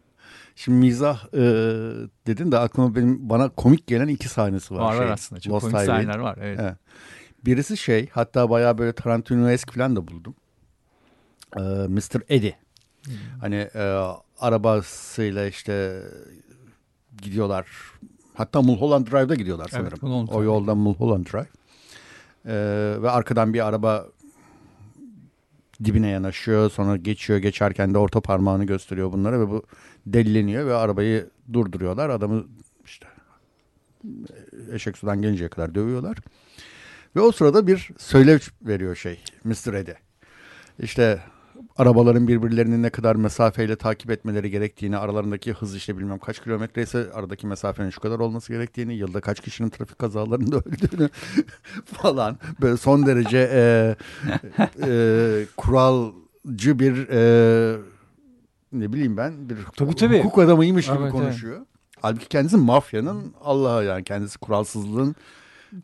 [0.60, 1.40] Şimdi mizah e,
[2.28, 4.80] dedin de aklıma benim bana komik gelen iki sahnesi var.
[4.80, 5.42] Var var şey, aslında.
[5.42, 6.02] Çok Lost komik Highway'in.
[6.02, 6.38] sahneler var.
[6.42, 6.60] Evet.
[6.62, 6.76] Evet.
[7.46, 10.36] Birisi şey hatta bayağı böyle Tarantino-esk falan da buldum.
[11.58, 12.22] Ee, Mr.
[12.30, 12.56] Eddie.
[13.06, 13.14] Hmm.
[13.42, 16.04] Hani e, arabasıyla işte
[17.22, 17.68] gidiyorlar.
[18.34, 20.00] Hatta Mulholland Drive'da gidiyorlar Evet, sanırım.
[20.02, 21.48] Mulholland o yoldan Mulholland Drive.
[22.46, 24.06] Ee, ve arkadan bir araba
[25.84, 26.72] dibine yanaşıyor.
[26.72, 27.40] Sonra geçiyor.
[27.40, 29.64] Geçerken de orta parmağını gösteriyor bunlara ve bu
[30.14, 32.10] delileniyor ve arabayı durduruyorlar.
[32.10, 32.46] Adamı
[32.86, 33.08] işte
[34.72, 36.18] eşek sudan gelinceye kadar dövüyorlar.
[37.16, 39.74] Ve o sırada bir söylev veriyor şey Mr.
[39.74, 39.98] Eddie.
[40.80, 41.20] İşte
[41.78, 47.12] arabaların birbirlerini ne kadar mesafeyle takip etmeleri gerektiğini, aralarındaki hız işte bilmem kaç kilometre ise
[47.14, 51.10] aradaki mesafenin şu kadar olması gerektiğini, yılda kaç kişinin trafik kazalarında öldüğünü
[51.86, 53.96] falan böyle son derece e,
[54.84, 57.78] e, kuralcı bir e,
[58.74, 60.20] ne bileyim ben bir Tabii, tabii.
[60.20, 61.62] hukuk adamıymış gibi Evet, konuşuyor.
[62.02, 65.16] Halbuki kendisi mafyanın Allah'a yani kendisi kuralsızlığın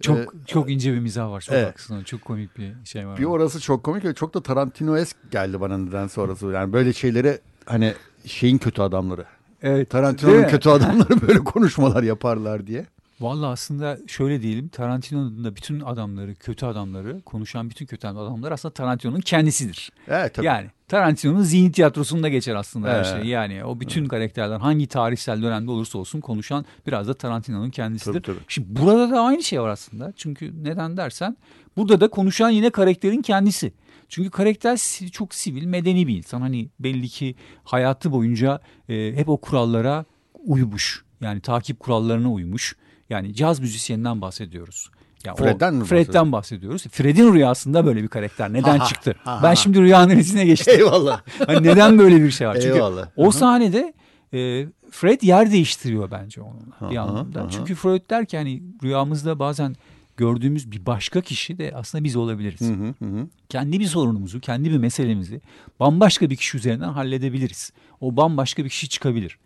[0.02, 1.41] Çok Ee, çok ince bir mizah var.
[1.41, 1.67] Çok evet.
[1.67, 2.04] haklısın.
[2.04, 3.17] Çok komik bir şey var.
[3.17, 6.48] Bir orası çok komik ve çok da Tarantino-esk geldi bana neden sonrası.
[6.48, 7.93] Yani böyle şeyleri hani
[8.26, 9.26] şeyin kötü adamları.
[9.62, 9.89] evet.
[9.89, 12.86] Tarantino'nun kötü adamları böyle konuşmalar yaparlar diye.
[13.19, 18.73] Vallahi aslında şöyle diyelim Tarantino'nun da bütün adamları, kötü adamları, konuşan bütün kötü adamlar aslında
[18.73, 19.91] Tarantino'nun kendisidir.
[20.08, 20.45] Evet tabii.
[20.45, 23.21] Yani Tarantino'nun zihin tiyatrosunda geçer aslında her Evet.
[23.21, 23.25] şey.
[23.25, 28.23] Yani o bütün karakterler hangi tarihsel dönemde olursa olsun konuşan biraz da Tarantino'nun kendisidir.
[28.23, 28.45] Tabii, tabii.
[28.47, 30.13] Şimdi burada da aynı şey var aslında.
[30.15, 31.38] Çünkü neden dersen
[31.78, 33.73] burada da konuşan yine karakterin kendisi.
[34.10, 34.78] Çünkü karakter
[35.12, 36.41] çok sivil, medeni bir insan.
[36.41, 41.06] Hani belli ki hayatı boyunca e, hep o kurallara uymuş.
[41.21, 42.75] Yani takip kurallarına uymuş.
[43.10, 44.89] Yani caz müzisyeninden bahsediyoruz.
[45.26, 46.84] Ya o- Fred'den mi Fred'den bahsediyoruz.
[46.88, 48.54] Fred'in rüyasında böyle bir karakter.
[48.54, 49.15] Neden Aha, çıktı?
[49.26, 49.44] aha.
[49.44, 50.74] Ben şimdi rüyanın ötesine geçtim.
[50.78, 51.22] Eyvallah.
[51.48, 52.54] Hani neden böyle bir şey var?
[52.56, 53.08] Çünkü Eyvallah.
[53.15, 53.94] o sahnede
[54.34, 57.41] e, Fred yer değiştiriyor bence onunla bir Aha, anlamda.
[57.41, 57.50] aha.
[57.50, 59.76] Çünkü Freud der ki hani rüyamızda bazen
[60.18, 62.62] gördüğümüz bir başka kişi de aslında biz olabiliriz.
[62.62, 63.28] Hı hı hı.
[63.50, 65.41] Kendi bir sorunumuzu, kendi bir meselemizi
[65.80, 67.72] bambaşka bir kişi üzerinden halledebiliriz.
[68.02, 69.39] O bambaşka bir kişi çıkabilir.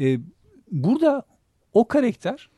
[0.00, 0.18] E,
[0.70, 1.22] burada
[1.72, 2.48] o karakter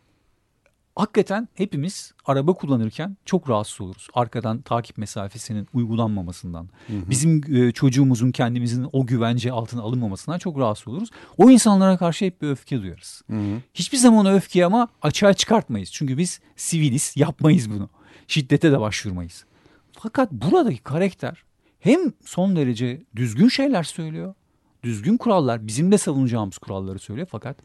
[0.96, 4.08] hakikaten hepimiz araba kullanırken çok rahatsız oluruz.
[4.14, 6.68] Arkadan takip mesafesinin uygulanmamasından.
[6.88, 11.10] Bizim e, çocuğumuzun kendimizin o güvence altına alınmamasından çok rahatsız oluruz.
[11.36, 13.22] O insanlara karşı hep bir öfke duyarız.
[13.30, 13.60] Hı hı.
[13.74, 15.92] Hiçbir zaman o öfkeyi ama açığa çıkartmayız.
[15.92, 17.90] Çünkü biz siviliz, yapmayız bunu.
[18.28, 19.44] Şiddete de başvurmayız.
[19.92, 21.44] Fakat buradaki karakter
[21.80, 24.34] hem son derece düzgün şeyler söylüyor.
[24.82, 27.28] Düzgün kurallar, bizim de savunacağımız kuralları söylüyor.
[27.30, 27.56] Fakat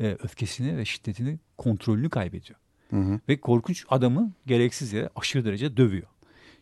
[0.00, 2.58] e, öfkesini ve şiddetini, kontrolünü kaybediyor.
[2.92, 3.20] Hı hı.
[3.28, 6.06] Ve korkunç adamı gereksiz yere aşırı derece dövüyor.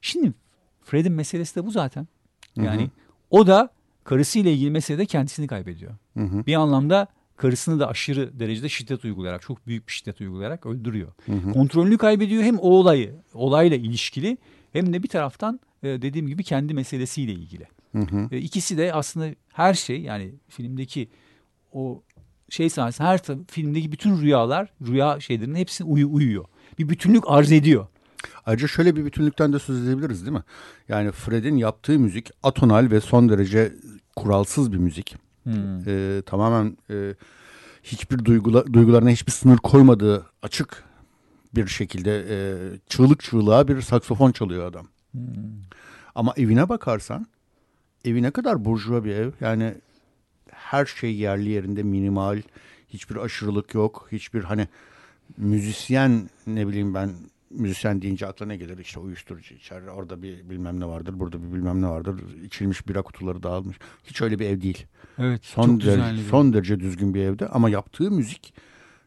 [0.01, 0.33] Şimdi
[0.85, 2.09] Fred'in meselesi de bu zaten.
[2.57, 2.90] Yani
[3.31, 3.71] o da
[4.05, 5.93] karısıyla ilgili meselede kendisini kaybediyor.
[6.16, 6.47] Hı hı.
[6.47, 11.12] Bir anlamda karısını da aşırı derecede şiddet uygulayarak, çok büyük bir şiddet uygulayarak öldürüyor.
[11.53, 14.38] Kontrolünü kaybediyor hem o olayı, olayla ilişkili
[14.73, 17.66] hem de bir taraftan e, dediğim gibi kendi meselesiyle ilgili.
[17.93, 18.29] Hı hı.
[18.33, 21.09] E, İkisi de aslında her şey yani filmdeki
[21.73, 22.03] o
[22.51, 26.45] şey sahnesi her filmdeki bütün rüyalar rüya şeylerinin hepsi uyu, uyuyor.
[26.79, 27.87] Bir bütünlük arz ediyor.
[28.47, 30.43] Ayrıca şöyle bir bütünlükten de söz edebiliriz değil mi?
[30.89, 33.73] Yani Fred'in yaptığı müzik atonal ve son derece
[34.17, 35.17] kuralsız bir müzik.
[35.87, 37.15] Ee, tamamen e,
[37.83, 40.85] hiçbir duygula, duygularına hiçbir sınır koymadığı açık
[41.55, 42.37] bir şekilde e,
[42.89, 44.87] çığlık çığlığa bir saksofon çalıyor adam.
[46.15, 47.27] Ama evine bakarsan
[48.05, 49.31] evi ne kadar burjuva bir ev.
[49.41, 49.75] Yani
[50.71, 52.43] her şey yerli yerinde minimal.
[52.89, 54.09] Hiçbir aşırılık yok.
[54.13, 54.69] Hiçbir hani
[55.39, 57.11] müzisyen ne bileyim ben
[57.51, 61.53] müzisyen deyince akla ne gelir işte uyuşturucu içer orada bir bilmem ne vardır burada bir
[61.53, 64.87] bilmem ne vardır içilmiş bira kutuları dağılmış hiç öyle bir ev değil
[65.19, 65.45] Evet.
[65.45, 68.55] son derece son derece düzgün bir evde ama yaptığı müzik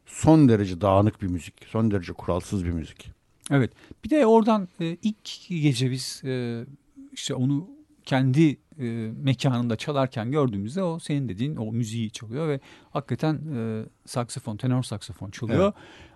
[0.06, 3.12] son derece dağınık bir müzik son derece kuralsız bir müzik
[3.52, 3.72] Evet.
[4.04, 6.66] Bir de oradan e, ilk gece biz e,
[7.14, 7.70] işte onu
[8.06, 12.60] kendi e, mekanında çalarken gördüğümüzde o senin dediğin o müziği çalıyor ve
[12.92, 15.64] hakikaten e, saksafon, tenor saksafon çalıyor.
[15.64, 15.74] Evet.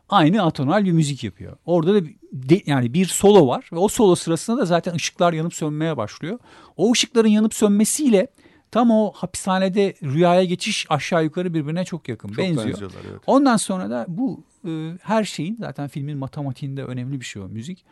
[0.09, 1.57] Aynı atonal bir müzik yapıyor.
[1.65, 5.53] Orada da de, yani bir solo var ve o solo sırasında da zaten ışıklar yanıp
[5.53, 6.39] sönmeye başlıyor.
[6.77, 8.27] O ışıkların yanıp sönmesiyle
[8.71, 12.91] tam o hapishanede rüyaya geçiş aşağı yukarı birbirine çok yakın çok benziyor.
[13.09, 13.21] evet.
[13.27, 17.85] Ondan sonra da bu e, her şeyin zaten filmin matematiğinde önemli bir şey o müzik.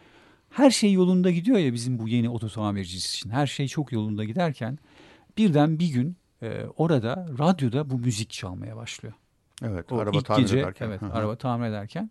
[0.55, 3.29] Her şey yolunda gidiyor ya bizim bu yeni oto tamircisi için.
[3.29, 4.79] Her şey çok yolunda giderken
[5.37, 9.13] birden bir gün e, orada radyoda bu müzik çalmaya başlıyor.
[9.63, 11.13] evet O araba tamir gece, ederken evet Hı hı.
[11.13, 12.09] araba tamir ederken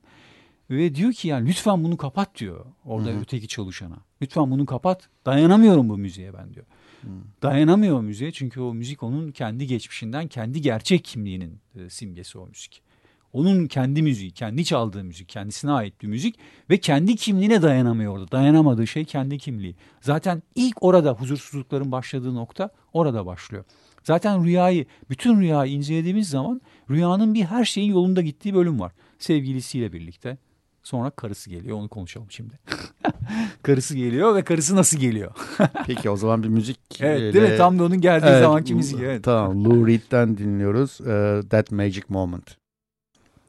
[0.70, 3.96] ve diyor ki yani lütfen bunu kapat diyor orada öteki çalışana.
[4.22, 5.08] Lütfen bunu kapat.
[5.26, 6.66] Dayanamıyorum bu müziğe ben diyor.
[7.42, 12.82] Dayanamıyor müziğe çünkü o müzik onun kendi geçmişinden, kendi gerçek kimliğinin e, simgesi o müzik.
[13.34, 16.38] Onun kendi müziği, kendi çaldığı müzik, kendisine ait bir müzik
[16.70, 18.30] ve kendi kimliğine dayanamıyor orada.
[18.30, 19.76] Dayanamadığı şey kendi kimliği.
[20.00, 23.64] Zaten ilk orada huzursuzlukların başladığı nokta orada başlıyor.
[24.04, 28.92] Zaten rüyayı, bütün rüyayı incelediğimiz zaman rüyanın bir her şeyin yolunda gittiği bölüm var.
[29.18, 30.38] Sevgilisiyle birlikte.
[30.82, 31.78] Sonra karısı geliyor.
[31.78, 32.58] Onu konuşalım şimdi.
[33.62, 35.32] karısı geliyor ve karısı nasıl geliyor?
[35.86, 37.56] peki o zaman bir müzik evet değil mi?
[37.56, 39.00] Tam da onun geldiği Evet, zamanki müzik.
[39.00, 39.24] Evet.
[39.24, 42.63] Tamam Lou Reed'den dinliyoruz e, That Magic Moment.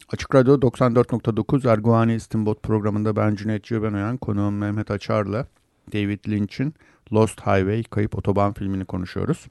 [0.10, 5.48] Açık Radyo 94.9 Erguvani İstinbot programında ben Cüneyt Cebenoyan, konuğum Mehmet Açar'la
[5.94, 6.74] David Lynch'in
[7.14, 9.46] Lost Highway Kayıp Otoban filmini konuşuyoruz.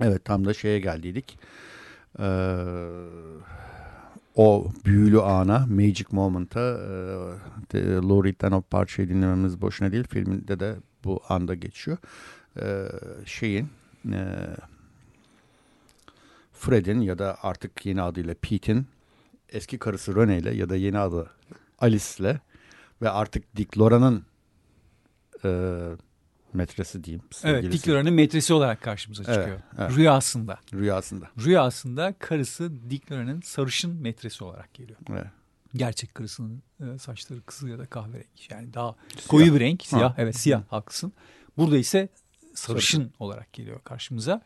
[0.00, 1.38] Evet tam da şeye geldiydik.
[2.18, 2.56] Ee,
[4.34, 6.60] o büyülü ana, Magic Moment'a
[7.74, 10.04] e, Lou Reed'den o parçayı dinlememiz boşuna değil.
[10.08, 11.98] Filminde de bu anda geçiyor.
[12.60, 12.86] Ee,
[13.24, 13.68] şeyin
[14.12, 14.46] e,
[16.52, 18.86] Fred'in ya da artık yeni adıyla Pete'in
[19.48, 21.30] eski karısı Rene ile ya da yeni adı
[21.78, 22.40] Alice'le
[23.02, 24.24] ve artık Dick Laura'nın
[25.44, 25.50] e,
[26.54, 27.24] metresi diyeyim.
[27.44, 27.72] Evet.
[27.72, 29.60] Dick Laura'nın metresi olarak karşımıza Evet, çıkıyor.
[29.78, 29.96] evet.
[29.96, 30.58] Rüyasında.
[30.74, 31.30] Rüyasında.
[31.44, 34.98] Rüyasında karısı Dick Laura'nın sarışın metresi olarak geliyor.
[35.10, 35.26] Evet.
[35.74, 38.26] Gerçek karısının e, saçları kızıl ya da kahverengi.
[38.50, 38.94] Yani daha
[39.28, 39.82] koyu bir renk.
[39.86, 40.14] Siyah.
[40.18, 41.12] Evet siyah haklısın.
[41.56, 42.08] Burada ise
[42.54, 44.42] sarışın olarak geliyor karşımıza.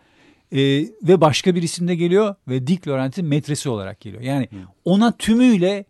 [0.52, 0.58] E,
[1.02, 4.22] ve başka bir isimde geliyor ve Dick Laurent'in metresi olarak geliyor.
[4.22, 4.48] Yani
[4.84, 5.84] ona tümüyle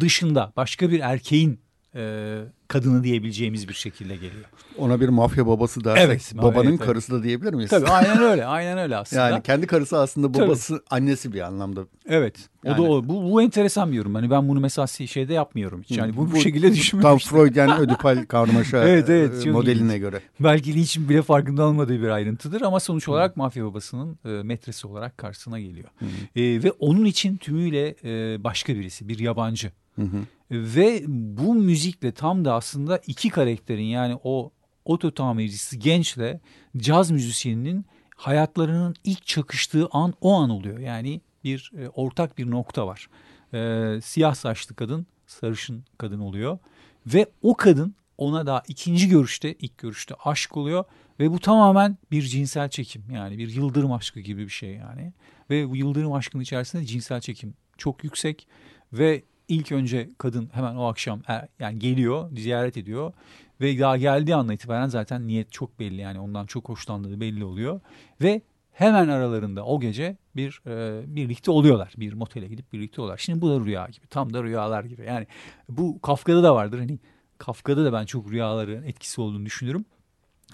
[0.00, 1.60] dışında başka bir erkeğin
[1.96, 4.44] e, kadını diyebileceğimiz bir şekilde geliyor.
[4.78, 7.70] Ona bir mafya babası dersek Evet, babanın evet, karısı da diyebilir miyiz?
[7.70, 8.46] Tabii aynen öyle.
[8.56, 9.28] Aynen öyle aslında.
[9.30, 10.46] Yani kendi karısı aslında Tabii.
[10.46, 11.80] babası annesi bir anlamda.
[12.08, 12.36] Evet.
[12.64, 13.08] O Yani- da o.
[13.08, 14.14] Bu, bu enteresan bir yorum.
[14.14, 15.98] Hani ben bunu mesela şeyde yapmıyorum hiç.
[15.98, 17.36] Yani bu, bu, Bu şekilde Tam düşünmemiştim.
[17.36, 20.00] Freudian ödipal karmaşa Evet, evet, e, modeline ilginç.
[20.00, 20.20] göre.
[20.40, 25.18] Belki Lynch'in bile farkında olmadığı bir ayrıntıdır ama sonuç olarak mafya babasının e, metresi olarak
[25.18, 25.88] karşısına geliyor.
[26.36, 29.72] E, ve onun için tümüyle e, başka birisi, bir yabancı.
[29.96, 30.16] Hı hı.
[30.50, 34.50] Ve bu müzikle tam da aslında iki karakterin yani o
[34.84, 36.40] oto tamircisi gençle
[36.76, 40.78] caz müzisyeninin hayatlarının ilk çakıştığı an o an oluyor.
[40.78, 43.08] Yani bir e, ortak bir nokta var.
[43.54, 46.58] E, siyah saçlı kadın sarışın kadın oluyor
[47.06, 50.84] ve o kadın ona daha ikinci görüşte ilk görüşte aşk oluyor
[51.20, 55.12] ve bu tamamen bir cinsel çekim yani bir yıldırım aşkı gibi bir şey yani
[55.50, 58.48] ve bu yıldırım aşkının içerisinde cinsel çekim çok yüksek
[58.92, 63.12] ve ilk önce kadın hemen o akşam e, yani geliyor ziyaret ediyor
[63.60, 67.80] ve daha geldiği andan itibaren zaten niyet çok belli yani ondan çok hoşlandığı belli oluyor
[68.22, 71.92] ve hemen aralarında o gece bir e, birlikte oluyorlar.
[71.96, 73.18] Bir motele gidip birlikte oluyorlar.
[73.18, 74.06] Şimdi bu da rüya gibi.
[74.06, 75.04] Tam da rüyalar gibi.
[75.04, 75.26] Yani
[75.68, 76.78] bu Kafka'da da vardır.
[76.78, 76.98] Hani
[77.38, 79.84] Kafka'da da ben çok rüyaların etkisi olduğunu düşünürüm.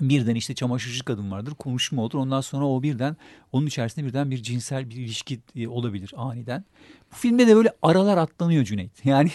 [0.00, 1.55] Birden işte çamaşırcı kadın vardır.
[1.55, 2.14] Konuşma olur.
[2.14, 3.16] Ondan sonra o birden
[3.52, 6.64] onun içerisinde birden bir cinsel bir ilişki e, olabilir aniden.
[7.12, 8.92] Bu filmde de böyle aralar atlanıyor Cüneyt.
[9.05, 9.31] Yani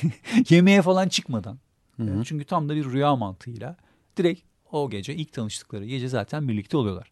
[0.50, 1.60] yemeğe falan çıkmadan.
[2.00, 3.76] Yani çünkü tam da bir rüya mantığıyla
[4.18, 4.42] direkt
[4.72, 7.12] o gece ilk tanıştıkları gece zaten birlikte oluyorlar.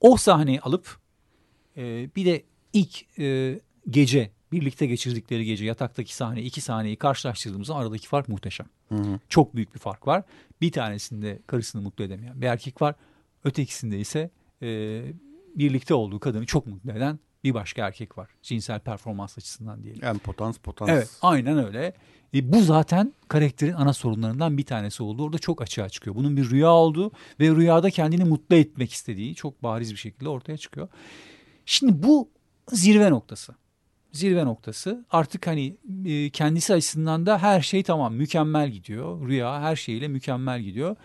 [0.00, 0.98] O sahneyi alıp
[1.76, 8.08] e, bir de ilk e, gece birlikte geçirdikleri gece yataktaki sahne iki sahneyi karşılaştırdığımızda aradaki
[8.08, 8.66] fark muhteşem.
[9.28, 10.22] Çok büyük bir fark var.
[10.60, 12.94] Bir tanesinde karısını mutlu edemeyen bir erkek var.
[13.44, 14.30] Ötekisinde ise
[14.62, 15.02] e,
[15.54, 18.30] birlikte olduğu kadını çok mutlu eden bir başka erkek var.
[18.42, 20.00] Cinsel performans açısından diyelim.
[20.04, 20.90] Yani potans potans.
[20.90, 21.94] Evet aynen öyle.
[22.34, 25.24] E, bu zaten karakterin ana sorunlarından bir tanesi oldu.
[25.24, 26.16] Orada çok açığa çıkıyor.
[26.16, 30.56] Bunun bir rüya olduğu ve rüyada kendini mutlu etmek istediği çok bariz bir şekilde ortaya
[30.56, 30.88] çıkıyor.
[31.66, 32.28] Şimdi bu
[32.72, 33.54] zirve noktası.
[34.12, 39.28] Zirve noktası artık hani e, kendisi açısından da her şey tamam mükemmel gidiyor.
[39.28, 40.96] Rüya her şeyle mükemmel gidiyor.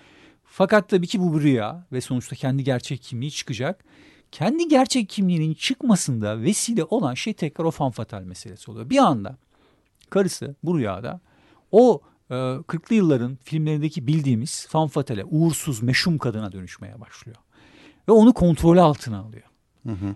[0.43, 3.85] Fakat tabii ki bu bir rüya ve sonuçta kendi gerçek kimliği çıkacak.
[4.31, 8.89] Kendi gerçek kimliğinin çıkmasında vesile olan şey tekrar o fanfatal meselesi oluyor.
[8.89, 9.37] Bir anda
[10.09, 11.21] karısı bu rüyada
[11.71, 17.37] o e, 40'lı yılların filmlerindeki bildiğimiz fanfatale, uğursuz, meşhum kadına dönüşmeye başlıyor.
[18.07, 19.43] Ve onu kontrolü altına alıyor.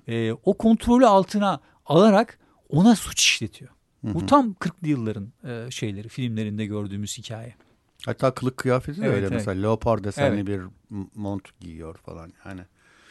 [0.08, 3.72] E, o kontrolü altına alarak ona suç işletiyor.
[4.04, 7.56] Bu tam 40'lı yılların e, şeyleri, filmlerinde gördüğümüz hikaye.
[8.06, 9.32] Hatta kılık kıyafeti de Evet, öyle evet.
[9.38, 10.48] mesela leopar desenli Evet.
[10.48, 10.62] bir
[11.16, 12.62] mont giyiyor falan yani.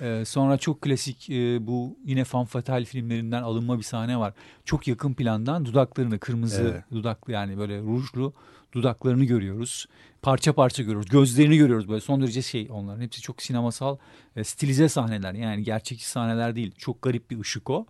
[0.00, 4.34] Ee, sonra çok klasik e, bu yine Fan Fatal filmlerinden alınma bir sahne var.
[4.64, 6.84] Çok yakın plandan dudaklarını kırmızı Evet.
[6.92, 8.32] dudaklı yani böyle rujlu
[8.72, 9.86] dudaklarını görüyoruz.
[10.22, 11.08] Parça parça görüyoruz.
[11.08, 13.96] Gözlerini görüyoruz böyle son derece şey onların hepsi çok sinemasal
[14.36, 15.32] e, stilize sahneler.
[15.34, 16.72] Yani gerçekçi sahneler değil.
[16.78, 17.86] Çok garip bir ışık o.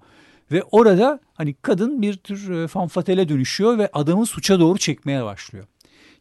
[0.52, 5.66] Ve orada hani kadın bir tür e, fanfatele dönüşüyor ve adamı suça doğru çekmeye başlıyor.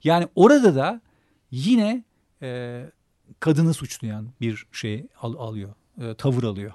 [0.03, 1.01] Yani orada da
[1.51, 2.03] yine
[2.41, 2.81] e,
[3.39, 6.71] kadını suçlayan bir şey al- alıyor, e, tavır alıyor.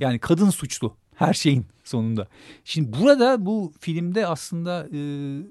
[0.00, 2.28] Yani kadın suçlu her şeyin sonunda.
[2.64, 4.98] Şimdi burada bu filmde aslında e,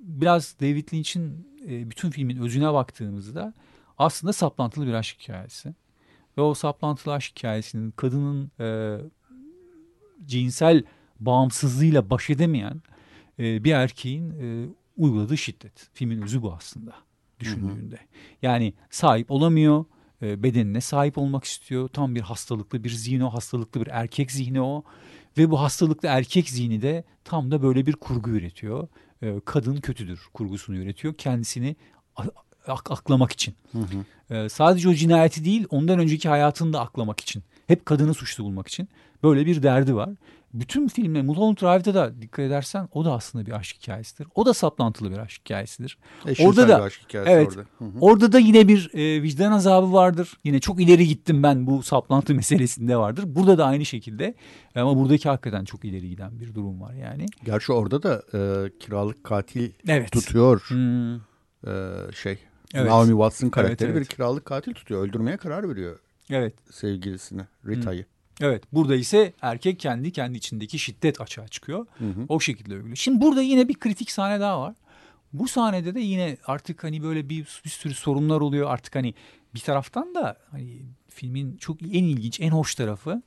[0.02, 3.54] biraz David Lynch'in e, bütün filmin özüne baktığımızda
[3.98, 5.74] aslında saplantılı bir aşk hikayesi.
[6.38, 8.98] Ve o saplantılı aşk hikayesinin kadının e,
[10.26, 10.84] cinsel
[11.20, 12.82] bağımsızlığıyla baş edemeyen
[13.40, 15.90] e, bir erkeğin e, uyguladığı şiddet.
[15.94, 16.94] Filmin özü bu aslında
[17.40, 18.00] düşündüğünde.
[18.42, 19.86] Yani sahip olamıyor,
[20.22, 21.88] e, bedenine sahip olmak istiyor.
[21.88, 24.84] Tam bir hastalıklı bir zihni o, hastalıklı bir erkek zihni o.
[25.38, 28.88] Ve bu hastalıklı erkek zihni de tam da böyle bir kurgu üretiyor.
[29.22, 31.14] E, kadın kötüdür kurgusunu üretiyor.
[31.14, 31.76] Kendisini
[32.68, 33.56] aklamak için.
[34.30, 37.44] Ee, sadece o cinayeti değil ondan önceki hayatını da aklamak için.
[37.68, 38.90] Hep kadını suçlu bulmak için.
[39.24, 40.10] Böyle bir derdi var.
[40.54, 44.28] Bütün filmde Mulholland Drive'da da dikkat edersen o da aslında bir aşk hikayesidir.
[44.36, 45.98] O da saplantılı bir aşk hikayesidir.
[46.26, 47.62] Eşcinsel Orada da bir aşk hikayesi evet orada.
[47.78, 47.92] Hı hı.
[48.02, 50.34] orada da yine bir e, vicdan azabı vardır.
[50.44, 53.24] Yine çok ileri gittim ben bu saplantı meselesinde vardır.
[53.28, 54.36] Burada da aynı şekilde
[54.76, 57.26] ama buradaki hakikaten çok ileri giden bir durum var yani.
[57.46, 60.12] Gerçi orada da e, kiralık katil Evet.
[60.12, 61.22] tutuyor Hmm, e,
[62.16, 62.38] şey.
[62.74, 62.90] Evet.
[62.90, 64.02] Naomi Watts'ın karakteri evet.
[64.02, 65.08] bir kiralık katil tutuyor.
[65.08, 66.54] Öldürmeye karar veriyor evet.
[66.72, 68.06] sevgilisini Rita'yı.
[68.42, 71.86] Evet burada ise erkek kendi kendi içindeki şiddet açığa çıkıyor.
[71.98, 72.26] Hı hı.
[72.30, 72.96] O şekilde öyle.
[72.96, 74.76] Şimdi burada yine bir kritik sahne daha var.
[75.34, 78.70] Bu sahnede de yine artık hani böyle bir, bir sürü sorunlar oluyor.
[78.70, 79.14] Artık hani
[79.56, 83.22] bir taraftan da hani filmin çok en ilginç, en hoş tarafı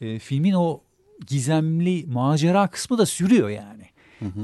[0.00, 0.80] e, filmin o
[1.26, 3.92] gizemli macera kısmı da sürüyor yani.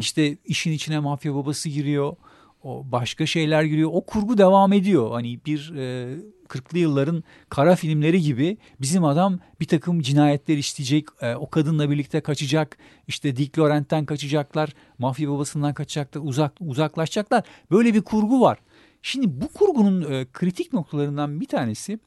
[0.01, 2.17] İşte işin içine mafya babası giriyor.
[2.63, 3.91] O başka şeyler giriyor.
[3.93, 5.11] O kurgu devam ediyor.
[5.11, 6.17] Hani bir e,
[6.49, 11.09] 40'lı yılların kara filmleri gibi bizim adam bir takım cinayetler işleyecek.
[11.21, 12.79] e, o kadınla birlikte kaçacak.
[13.09, 14.75] İşte Dick Laurent'ten kaçacaklar.
[14.99, 16.21] Mafya babasından kaçacaklar.
[16.25, 17.45] Uzak, uzaklaşacaklar.
[17.71, 18.59] Böyle bir kurgu var.
[19.03, 21.99] Şimdi bu kurgunun e, kritik noktalarından bir tanesi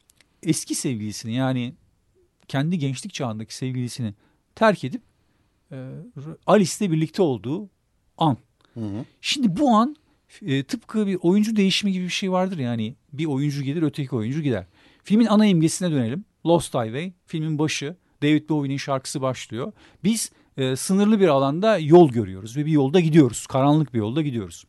[0.44, 1.74] eski sevgilisini yani
[2.48, 4.14] kendi gençlik çağındaki sevgilisini
[4.56, 5.02] terk edip
[5.72, 5.90] e,
[6.48, 7.70] Alice'le birlikte olduğu
[8.18, 8.38] an.
[8.74, 9.06] Hı hı.
[9.22, 9.96] Şimdi bu an
[10.42, 14.42] e, tıpkı bir oyuncu değişimi gibi bir şey vardır yani bir oyuncu gelir öteki oyuncu
[14.42, 14.66] gider.
[15.04, 16.26] Filmin ana imgesine dönelim.
[16.46, 19.74] Lost Highway filmin başı David Bowie'nin şarkısı başlıyor.
[20.04, 23.48] Biz e, sınırlı bir alanda yol görüyoruz ve bir yolda gidiyoruz.
[23.48, 24.66] Karanlık bir yolda gidiyoruz.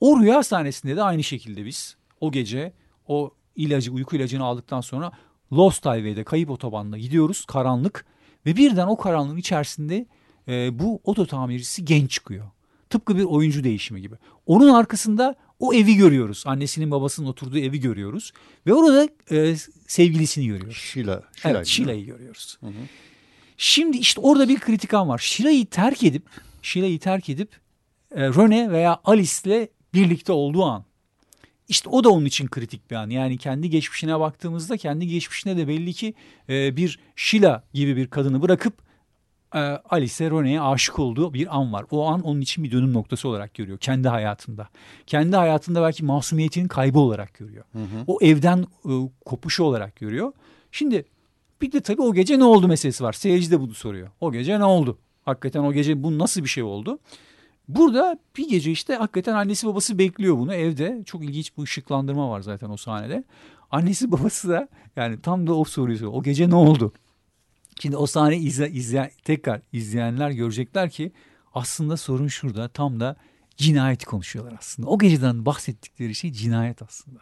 [0.00, 2.72] O rüya sahnesinde de aynı şekilde biz o gece
[3.06, 5.12] o ilacı uyku ilacını aldıktan sonra
[5.52, 8.06] Lost Highway'de kayıp otobanda gidiyoruz karanlık
[8.46, 10.06] ve birden o karanlığın içerisinde
[10.48, 12.46] e, bu oto tamircisi genç çıkıyor.
[12.90, 14.14] Tıpkı bir oyuncu değişimi gibi.
[14.46, 16.42] Onun arkasında o evi görüyoruz.
[16.46, 18.32] Annesinin babasının oturduğu evi görüyoruz.
[18.66, 20.76] Ve orada e, sevgilisini görüyoruz.
[20.76, 21.22] Sheila.
[21.36, 22.58] Sheila Evet Şila'yı görüyoruz.
[23.56, 25.18] Şimdi işte orada bir kritik an var.
[25.18, 26.22] Şila'yı terk edip
[26.62, 27.50] Şila'yı terk edip
[28.14, 30.84] e, Rene veya Alice'le birlikte olduğu an.
[31.68, 33.10] İşte o da onun için kritik bir an.
[33.10, 36.14] Yani kendi geçmişine baktığımızda kendi geçmişine de belli ki
[36.48, 38.89] e, bir Sheila gibi bir kadını bırakıp
[39.54, 39.58] e,
[39.90, 41.84] Alice Rene'ye aşık olduğu bir an var.
[41.90, 44.68] O an onun için bir dönüm noktası olarak görüyor kendi hayatında.
[45.06, 47.64] Kendi hayatında belki masumiyetinin kaybı olarak görüyor.
[48.06, 48.92] O evden e,
[49.24, 50.32] kopuşu olarak görüyor.
[50.72, 51.04] Şimdi
[51.62, 53.12] bir de tabii o gece ne oldu meselesi var.
[53.12, 54.08] Seyirci de bunu soruyor.
[54.20, 54.98] O gece ne oldu?
[55.24, 56.98] Hakikaten o gece bu nasıl bir şey oldu?
[57.68, 61.02] Burada bir gece işte hakikaten annesi babası bekliyor bunu evde.
[61.06, 63.24] Çok ilginç bir ışıklandırma var zaten o sahnede.
[63.70, 66.12] Annesi babası da yani tam da o soruyu soruyor.
[66.14, 66.92] O gece ne oldu?
[67.82, 71.12] Şimdi o sahne izle, izleyen, tekrar izleyenler görecekler ki
[71.54, 73.16] aslında sorun şurada tam da
[73.56, 74.88] cinayeti konuşuyorlar aslında.
[74.88, 77.20] O geceden bahsettikleri şey cinayet aslında.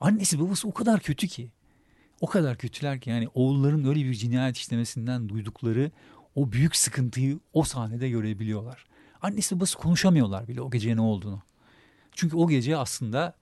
[0.00, 1.50] Annesi babası o kadar kötü ki
[2.20, 5.90] o kadar kötüler ki yani oğulların öyle bir cinayet işlemesinden duydukları
[6.34, 8.86] o büyük sıkıntıyı o sahnede görebiliyorlar.
[9.22, 11.42] Annesi babası konuşamıyorlar bile o gece ne olduğunu.
[12.12, 13.34] Çünkü o gece aslında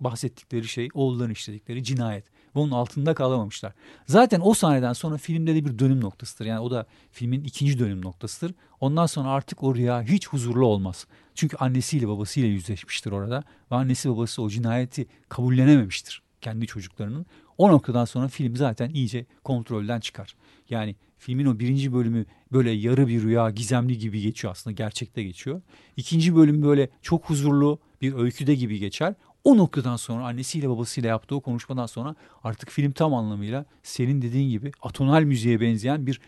[0.00, 2.24] bahsettikleri şey oğulların işledikleri cinayet.
[2.56, 3.72] Ve onun altında kalamamışlar.
[4.06, 6.46] Zaten o sahneden sonra filmde de bir dönüm noktasıdır.
[6.46, 8.54] Yani o da filmin ikinci dönüm noktasıdır.
[8.80, 11.06] Ondan sonra artık o rüya hiç huzurlu olmaz.
[11.34, 13.44] Çünkü annesiyle babasıyla yüzleşmiştir orada.
[13.72, 17.26] Ve annesi babası o cinayeti kabullenememiştir kendi çocuklarının.
[17.58, 20.34] O noktadan sonra film zaten iyice kontrolden çıkar.
[20.70, 25.62] Yani filmin o birinci bölümü böyle yarı bir rüya gizemli gibi geçiyor aslında gerçekte geçiyor.
[25.96, 29.14] İkinci bölüm böyle çok huzurlu bir öyküde gibi geçer.
[29.48, 34.50] O noktadan sonra annesiyle babasıyla yaptığı o konuşmadan sonra artık film tam anlamıyla senin dediğin
[34.50, 36.20] gibi atonal müziğe benzeyen bir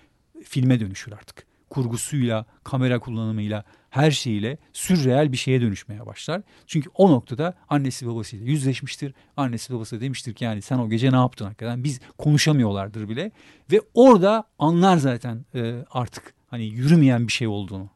[0.45, 1.47] filme dönüşür artık.
[1.71, 6.43] Kurgusuyla, kamera kullanımıyla, her şeyiyle sürreel bir şeye dönüşmeye başlar.
[6.67, 9.15] Çünkü o noktada annesi babasıyla yüzleşmiştir.
[9.37, 11.85] Annesi babası demiştir ki yani sen o gece ne yaptın hakikaten?
[11.85, 13.33] Biz konuşamıyorlardır bile.
[13.73, 17.89] Ve orada anlar zaten e, artık hani yürümeyen bir şey olduğunu.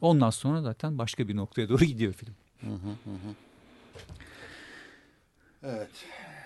[0.00, 2.34] Ondan sonra zaten başka bir noktaya doğru gidiyor film.
[5.64, 5.88] Evet.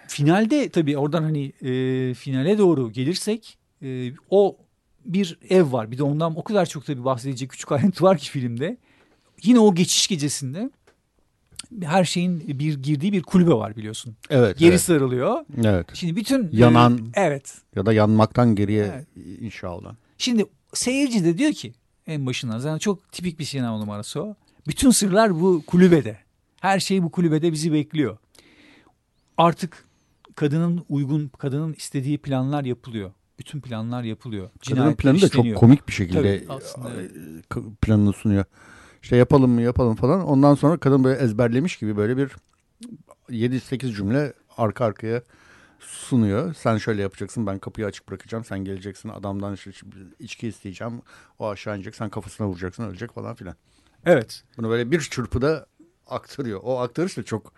[0.08, 4.56] Finalde tabii oradan hani e, finale doğru gelirsek e, o
[5.04, 5.90] bir ev var.
[5.90, 8.76] Bir de ondan o kadar çok tabii bahsedecek küçük ayrıntı var ki filmde.
[9.42, 10.70] Yine o geçiş gecesinde
[11.82, 14.16] her şeyin bir girdiği bir kulübe var biliyorsun.
[14.30, 14.58] Evet.
[14.58, 14.80] Geri evet.
[14.80, 15.44] sarılıyor.
[15.64, 15.86] evet.
[15.94, 17.54] Şimdi bütün Yanan- e, evet.
[17.76, 19.06] Ya da yanmaktan geriye Evet.
[19.40, 19.96] inşa olan.
[20.18, 21.72] Şimdi seyirci de diyor ki
[22.06, 24.34] en başından zaten çok tipik bir sinema numarası o.
[24.66, 26.18] Bütün sırlar bu kulübede.
[26.60, 28.18] Her şey bu kulübede bizi bekliyor.
[29.38, 29.84] Artık
[30.34, 33.10] kadının uygun, kadının istediği planlar yapılıyor.
[33.38, 34.50] Bütün planlar yapılıyor.
[34.50, 37.08] Kadının Cinayetler planı da çok komik bir şekilde Tabii, aslında e,
[37.82, 38.44] planını sunuyor.
[39.02, 40.26] İşte yapalım mı yapalım falan.
[40.26, 42.30] Ondan sonra kadın böyle ezberlemiş gibi böyle bir
[43.30, 45.22] 7-8 cümle arka arkaya
[45.80, 46.54] sunuyor.
[46.54, 48.44] Sen şöyle yapacaksın ben kapıyı açık bırakacağım.
[48.44, 49.56] Sen geleceksin adamdan
[50.18, 51.02] içki isteyeceğim.
[51.38, 53.54] O aşağı inecek sen kafasına vuracaksın ölecek falan filan.
[54.04, 54.44] Evet.
[54.56, 55.66] Bunu böyle bir çırpıda
[56.06, 56.60] aktarıyor.
[56.62, 57.52] O aktarış da çok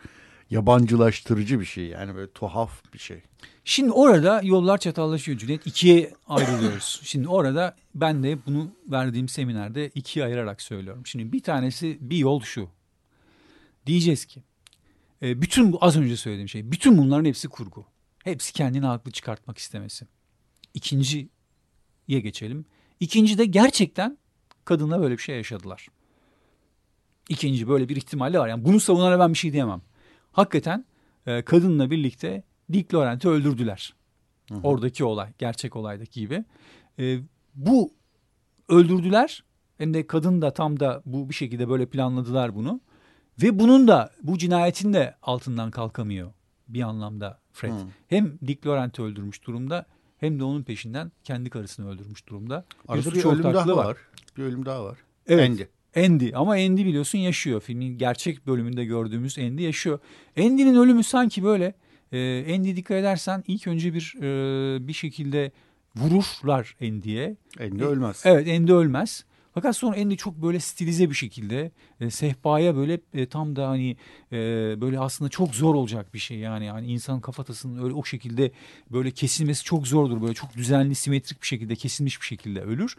[0.51, 1.87] yabancılaştırıcı bir şey.
[1.87, 3.23] Yani böyle tuhaf bir şey.
[3.65, 5.67] Şimdi orada yollar çatallaşıyor Cüneyt.
[5.67, 7.01] ikiye ayrılıyoruz.
[7.05, 11.07] Şimdi orada ben de bunu verdiğim seminerde ikiye ayırarak söylüyorum.
[11.07, 12.69] Şimdi bir tanesi bir yol şu.
[13.87, 14.43] Diyeceğiz ki
[15.23, 17.87] e, bütün bu az önce söylediğim şey bütün bunların hepsi kurgu.
[18.25, 20.07] Hepsi kendini haklı çıkartmak istemesi.
[20.75, 21.29] İkinciye
[22.09, 22.65] geçelim.
[23.01, 24.19] İkinci de gerçekten
[24.65, 25.89] kadınla böyle bir şey yaşadılar.
[27.29, 28.49] İkinci böyle bir ihtimali var.
[28.49, 29.83] Yani bunu savunana ben bir şey diyemem.
[30.33, 30.85] Hakikaten
[31.27, 33.95] e, kadınla birlikte Dick Laurent'i öldürdüler.
[34.49, 34.61] Hı hı.
[34.63, 36.45] Oradaki olay, gerçek olaydaki gibi.
[36.99, 37.19] E,
[37.55, 37.93] bu
[38.69, 39.45] öldürdüler.
[39.79, 42.81] Hem de kadın da tam da bu bir şekilde böyle planladılar bunu.
[43.43, 46.33] Ve bunun da bu cinayetin de altından kalkamıyor
[46.69, 47.71] bir anlamda Fred.
[47.71, 47.89] Hmm.
[48.09, 49.87] Hem Dick Laurent'i öldürmüş durumda
[50.19, 52.65] hem de onun peşinden kendi karısını öldürmüş durumda.
[52.89, 53.85] Arada bir, bir ölüm daha var.
[53.85, 53.97] var.
[54.37, 54.99] Bir ölüm daha var.
[55.27, 55.51] Evet.
[55.51, 55.63] Andy.
[55.97, 57.61] Andy ama Andy biliyorsun yaşıyor.
[57.61, 59.99] Filmin gerçek bölümünde gördüğümüz Andy yaşıyor.
[60.39, 61.75] Andy'nin ölümü sanki böyle
[62.13, 65.53] e, Andy dikkat edersen ilk önce bir e, bir şekilde
[65.97, 67.37] vururlar Andy'ye.
[67.61, 68.23] Andy ölmez.
[68.25, 69.25] Evet Andy ölmez.
[69.55, 71.71] Fakat sonra Andy çok böyle stilize bir şekilde
[72.01, 73.97] e, sehpaya böyle e, tam da hani
[74.33, 74.37] e,
[74.81, 76.67] böyle aslında çok zor olacak bir şey yani.
[76.67, 78.53] yani insan kafatasının öyle o şekilde
[78.91, 80.23] böyle kesilmesi çok zordur.
[80.23, 82.97] Böyle çok düzenli simetrik bir şekilde kesilmiş bir şekilde ölür.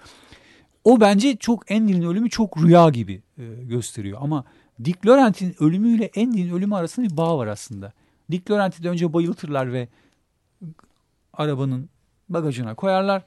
[0.84, 4.19] O bence çok Andy'nin ölümü çok rüya gibi e, gösteriyor.
[4.21, 4.45] Ama
[4.84, 7.93] Dick Laurent'in ölümüyle Andy'nin ölümü arasında bir bağ var aslında.
[8.32, 9.88] Dick Laurent'i de önce bayıltırlar ve
[11.34, 11.89] arabanın
[12.29, 13.25] bagajına koyarlar.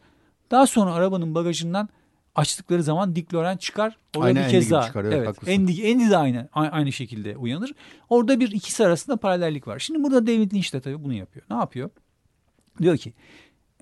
[0.51, 1.89] Daha sonra arabanın bagajından
[2.35, 3.99] açtıkları zaman Dick Laurent çıkar.
[4.17, 4.87] Orada aynı bir kez daha.
[4.87, 7.73] Çıkar, evet, evet Andy, Andy de aynı, aynı şekilde uyanır.
[8.09, 9.79] Orada bir ikisi arasında paralellik var.
[9.79, 11.47] Şimdi burada David Lynch de tabii bunu yapıyor.
[11.51, 11.91] Ne yapıyor?
[12.83, 13.13] Diyor ki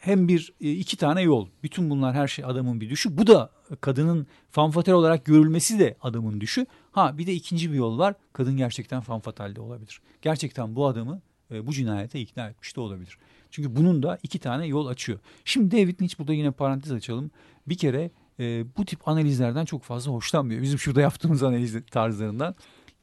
[0.03, 1.49] hem bir e, iki tane yol.
[1.63, 3.19] Bütün bunlar her şey adamın bir düşü.
[3.19, 3.51] Bu da
[3.81, 6.67] kadının fanfatal olarak görülmesi de adamın düşü.
[6.93, 8.15] Ha bir de ikinci bir yol var.
[8.33, 10.01] Kadın gerçekten fanfatalde olabilir.
[10.23, 13.19] Gerçekten bu adamı e, bu cinayete ikna etmiş de olabilir.
[13.51, 15.19] Çünkü bunun da iki tane yol açıyor.
[15.45, 17.31] Şimdi David Lynch burada yine parantez açalım.
[17.67, 20.63] Bir kere e, bu tip analizlerden çok fazla hoşlanmıyor.
[20.63, 22.55] Bizim şurada yaptığımız analiz tarzlarından.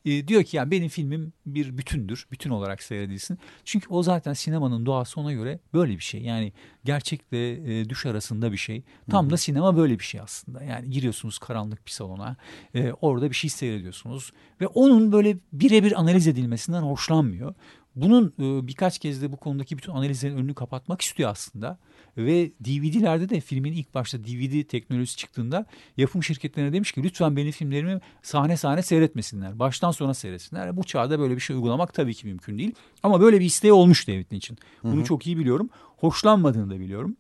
[0.05, 2.27] E, diyor ki yani benim filmim bir bütündür.
[2.31, 3.39] Bütün olarak seyredilsin.
[3.65, 6.21] Çünkü o zaten sinemanın doğası ona göre böyle bir şey.
[6.21, 6.53] Yani
[6.85, 8.83] gerçekle e, düş arasında bir şey.
[9.09, 9.31] Tam Hı-hı.
[9.31, 10.63] da sinema böyle bir şey aslında.
[10.63, 12.35] Yani giriyorsunuz karanlık bir salona.
[12.73, 14.31] E, orada bir şey seyrediyorsunuz.
[14.61, 17.55] Ve onun böyle birebir analiz edilmesinden hoşlanmıyor.
[17.95, 21.77] Bunun e, birkaç kez de bu konudaki bütün analizlerin önünü kapatmak istiyor aslında.
[22.25, 25.65] Ve DVD'lerde de filmin ilk başta DVD teknolojisi çıktığında
[25.97, 29.59] yapım şirketlerine demiş ki lütfen benim filmlerimi sahne sahne seyretmesinler.
[29.59, 30.77] Baştan sona seyretsinler.
[30.77, 32.71] Bu çağda böyle bir şey uygulamak tabii ki mümkün değil.
[33.03, 34.57] Ama böyle bir isteği olmuş David için.
[34.83, 35.69] Bunu çok iyi biliyorum.
[35.97, 37.15] Hoşlanmadığını da biliyorum.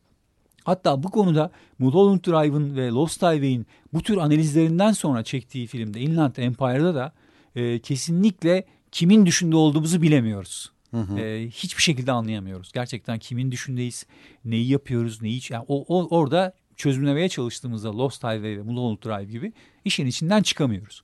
[0.63, 6.35] Hatta bu konuda Mulholland Drive'ın ve Lost Highway'in bu tür analizlerinden sonra çektiği filmde Inland
[6.35, 7.13] Empire'da da
[7.55, 10.71] e, kesinlikle kimin düşünde olduğumuzu bilemiyoruz.
[10.91, 11.19] Hı hı.
[11.19, 12.71] E, hiçbir şekilde anlayamıyoruz.
[12.71, 14.05] Gerçekten kimin düşündeyiz,
[14.45, 15.41] neyi yapıyoruz, neyi...
[15.49, 19.53] Yani o, o, orada çözümlemeye çalıştığımızda Lost Highway ve Mulholland Drive gibi
[19.85, 21.03] işin içinden çıkamıyoruz.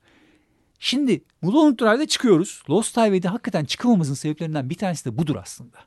[0.80, 2.62] Şimdi Mulholland Drive'de çıkıyoruz.
[2.70, 5.78] Lost Highway'de hakikaten çıkamamızın sebeplerinden bir tanesi de budur aslında.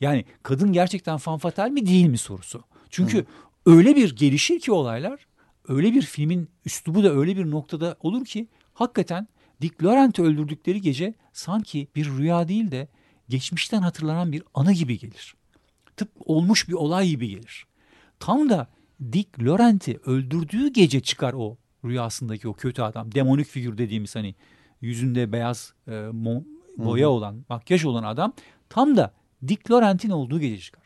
[0.00, 2.64] Yani kadın gerçekten fanfatal mi değil mi sorusu.
[2.90, 3.24] Çünkü Hı.
[3.66, 5.26] öyle bir gelişir ki olaylar,
[5.68, 9.28] öyle bir filmin üslubu da öyle bir noktada olur ki hakikaten
[9.60, 12.88] Dick Laurent'i öldürdükleri gece sanki bir rüya değil de
[13.28, 15.34] geçmişten hatırlanan bir anı gibi gelir.
[15.96, 17.66] Tıpkı olmuş bir olay gibi gelir.
[18.20, 18.68] Tam da
[19.12, 23.14] Dick Laurent'i öldürdüğü gece çıkar o rüyasındaki o kötü adam.
[23.14, 24.34] Demonik figür dediğimiz hani
[24.80, 26.42] yüzünde beyaz e, mo,
[26.76, 28.32] boya olan, makyaj olan adam
[28.68, 29.14] tam da
[29.48, 30.84] Dick Laurent'in olduğu gece çıkar.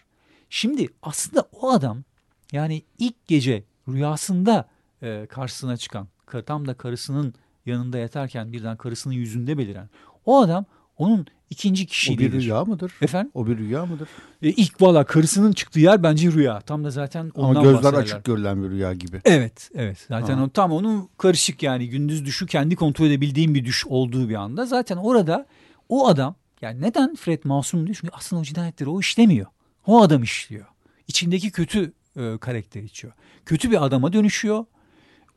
[0.51, 2.05] Şimdi aslında o adam
[2.53, 4.69] yani ilk gece rüyasında
[5.03, 6.09] e, karşısına çıkan
[6.47, 7.35] tam da karısının
[7.67, 9.89] yanında yatarken birden karısının yüzünde beliren
[10.25, 10.65] o adam
[10.99, 12.37] onun ikinci kişiliğidir.
[12.37, 12.93] O bir rüya mıdır?
[13.03, 13.31] Efendim?
[13.35, 14.09] O bir rüya mıdır?
[14.43, 16.61] E, ilk valla karısının çıktığı yer bence rüya.
[16.61, 18.03] Tam da zaten ondan Ama gözler bahsederler.
[18.03, 19.21] açık görülen bir rüya gibi.
[19.25, 20.07] Evet, evet.
[20.09, 24.35] Zaten o, tam onun karışık yani gündüz düşü kendi kontrol edebildiğim bir düş olduğu bir
[24.35, 24.67] anda.
[24.67, 25.47] Zaten orada
[25.89, 27.99] o adam yani neden Fred masum diyor?
[28.01, 29.47] Çünkü aslında o cinayetleri o işlemiyor.
[29.87, 30.67] O adam işliyor.
[31.09, 33.13] İçindeki kötü e, karakter içiyor.
[33.47, 34.65] Kötü bir adama dönüşüyor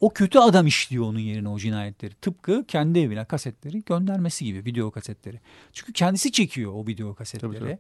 [0.02, 2.14] o kötü adam işliyor onun yerine o cinayetleri.
[2.14, 5.40] Tıpkı kendi evine kasetleri göndermesi gibi video kasetleri.
[5.74, 7.54] Çünkü kendisi çekiyor o video kasetleri.
[7.54, 7.78] Tabii, tabii.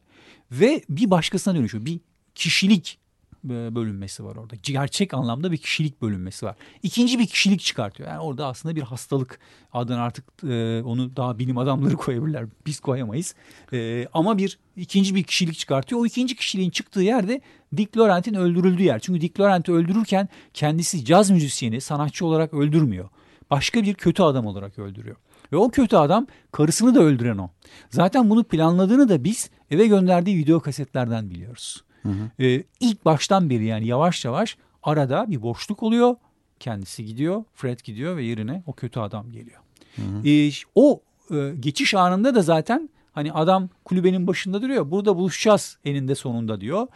[0.52, 1.86] Ve bir başkasına dönüşüyor.
[1.86, 2.00] Bir
[2.36, 3.00] kişilik
[3.44, 4.56] bölünmesi var orada.
[4.64, 6.56] Gerçek anlamda bir kişilik bölünmesi var.
[6.84, 8.10] İkinci bir kişilik çıkartıyor.
[8.10, 9.40] Yani orada aslında bir hastalık
[9.74, 12.46] adını artık e, onu daha bilim adamları koyabilirler.
[12.66, 13.36] Biz koyamayız.
[13.74, 16.02] E, ama bir ikinci bir kişilik çıkartıyor.
[16.02, 17.42] O ikinci kişiliğin çıktığı yerde
[17.78, 19.00] Dick Laurent'in öldürüldüğü yer.
[19.00, 23.10] Çünkü Dick Laurent'i öldürürken kendisi caz müzisyeni, sanatçı olarak öldürmüyor.
[23.50, 25.16] Başka bir kötü adam olarak öldürüyor.
[25.52, 27.50] Ve o kötü adam karısını da öldüren o.
[27.90, 31.84] Zaten bunu planladığını da biz eve gönderdiği video kasetlerden biliyoruz.
[32.04, 32.44] Hı hı.
[32.46, 36.16] Ee, ilk baştan beri yani yavaş yavaş arada bir boşluk oluyor.
[36.60, 39.60] Kendisi gidiyor, Fred gidiyor ve yerine o kötü adam geliyor.
[39.96, 40.28] Hı hı.
[40.28, 44.92] Ee, o e, geçiş anında da zaten hani adam kulübenin başında duruyor.
[44.92, 46.88] Burada buluşacağız eninde sonunda diyor.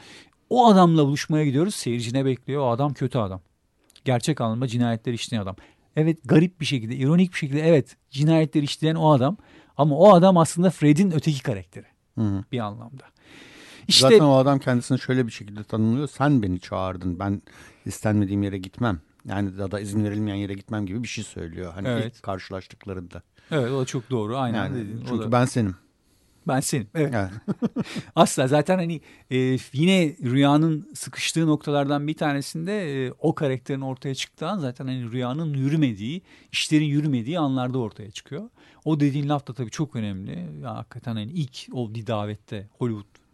[0.50, 1.76] O adamla buluşmaya gidiyoruz.
[1.76, 2.62] Seyirci ne bekliyor?
[2.62, 3.42] O adam kötü adam.
[4.06, 5.56] Gerçek anlamda cinayetler işleyen adam.
[5.96, 9.38] Evet garip bir şekilde, ironik bir şekilde evet cinayetleri işleyen o adam.
[9.78, 11.86] Ama o adam aslında Fred'in öteki karakteri
[12.16, 12.44] hı hı.
[12.52, 13.04] bir anlamda.
[13.88, 16.08] İşte, Zaten o adam kendisini şöyle bir şekilde tanımlıyor.
[16.08, 17.20] Sen beni çağırdın.
[17.20, 17.42] Ben
[17.86, 19.00] istenmediğim yere gitmem.
[19.26, 21.74] Yani ya da izin verilmeyen yere gitmem gibi bir şey söylüyor.
[21.74, 22.16] Hani evet.
[22.16, 23.22] ilk karşılaştıklarında.
[23.52, 24.38] Evet o da çok doğru.
[24.38, 25.04] Aynen yani, dedin.
[25.08, 25.32] Çünkü da...
[25.32, 25.76] ben senim.
[26.48, 26.88] Ben senim.
[26.96, 27.14] Evet.
[27.14, 27.32] Yani.
[28.16, 29.38] Asla zaten hani e,
[29.74, 35.54] yine rüyanın sıkıştığı noktalardan bir tanesinde e, o karakterin ortaya çıktığı an zaten hani rüyanın
[35.54, 36.22] yürümediği,
[36.52, 38.50] işlerin yürümediği anlarda ortaya çıkıyor.
[38.86, 40.48] O dediğin laf da tabii çok önemli.
[40.64, 42.68] Ya, hakikaten hani ilk o davette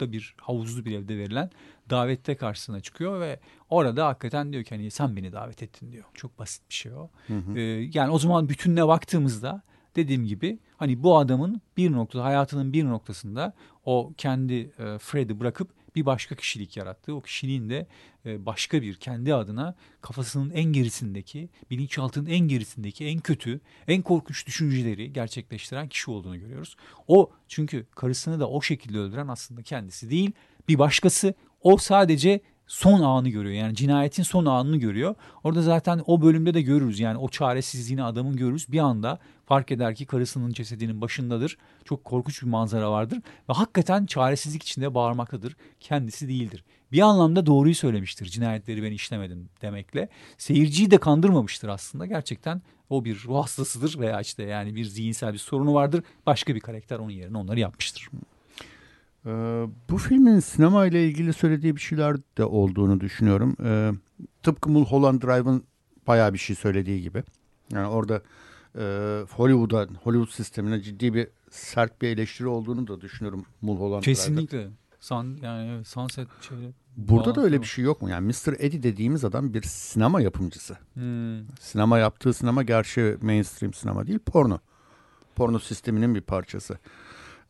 [0.01, 1.49] Hollywood'da bir havuzlu bir evde verilen
[1.89, 3.39] davette karşısına çıkıyor ve
[3.69, 6.05] orada hakikaten diyor ki hani sen beni davet ettin diyor.
[6.13, 7.09] Çok basit bir şey o.
[7.27, 7.57] Hı hı.
[7.57, 9.61] Ee, yani o zaman bütününe baktığımızda
[9.95, 13.53] dediğim gibi hani bu adamın bir noktada hayatının bir noktasında
[13.85, 17.87] o kendi e, Fred'i bırakıp bir başka kişilik yarattığı o kişiliğin de
[18.25, 24.47] e, başka bir kendi adına kafasının en gerisindeki bilinçaltının en gerisindeki en kötü en korkunç
[24.47, 26.75] düşünceleri gerçekleştiren kişi olduğunu görüyoruz.
[27.07, 30.31] O çünkü karısını da o şekilde öldüren aslında kendisi değil
[30.67, 33.55] bir başkası o sadece son anı görüyor.
[33.55, 35.15] Yani cinayetin son anını görüyor.
[35.43, 36.99] Orada zaten o bölümde de görürüz.
[36.99, 38.71] Yani o çaresizliğini adamın görürüz.
[38.71, 39.19] Bir anda
[39.51, 41.57] fark eder ki karısının cesedinin başındadır.
[41.85, 43.17] Çok korkunç bir manzara vardır.
[43.49, 45.55] Ve hakikaten çaresizlik içinde bağırmaktadır.
[45.79, 46.63] Kendisi değildir.
[46.91, 48.25] Bir anlamda doğruyu söylemiştir.
[48.25, 50.09] Cinayetleri ben işlemedim demekle.
[50.37, 52.05] Seyirciyi de kandırmamıştır aslında.
[52.05, 56.03] Gerçekten o bir ruh hastasıdır veya işte yani bir zihinsel bir sorunu vardır.
[56.25, 58.09] Başka bir karakter onun yerine onları yapmıştır.
[59.25, 59.29] Ee,
[59.89, 63.55] bu filmin sinema ile ilgili söylediği bir şeyler de olduğunu düşünüyorum.
[63.63, 63.91] Ee,
[64.43, 65.63] tıpkı Mulholland Drive'ın
[66.07, 67.23] bayağı bir şey söylediği gibi.
[67.71, 68.21] Yani orada
[69.30, 74.15] Hollywood'a, Hollywood sistemine ciddi bir sert bir eleştiri olduğunu da düşünüyorum Mulholland Drive'da.
[74.15, 74.67] Kesinlikle.
[74.99, 76.74] Sun, yani Sunset şeyi.
[76.97, 78.09] Burada da öyle bir şey yok mu?
[78.09, 78.53] Yani Mr.
[78.59, 80.78] Eddie dediğimiz adam bir sinema yapımcısı.
[80.93, 81.47] Hmm.
[81.59, 84.59] Sinema yaptığı sinema gerçi mainstream sinema değil, porno.
[85.36, 86.78] Porno sisteminin bir parçası.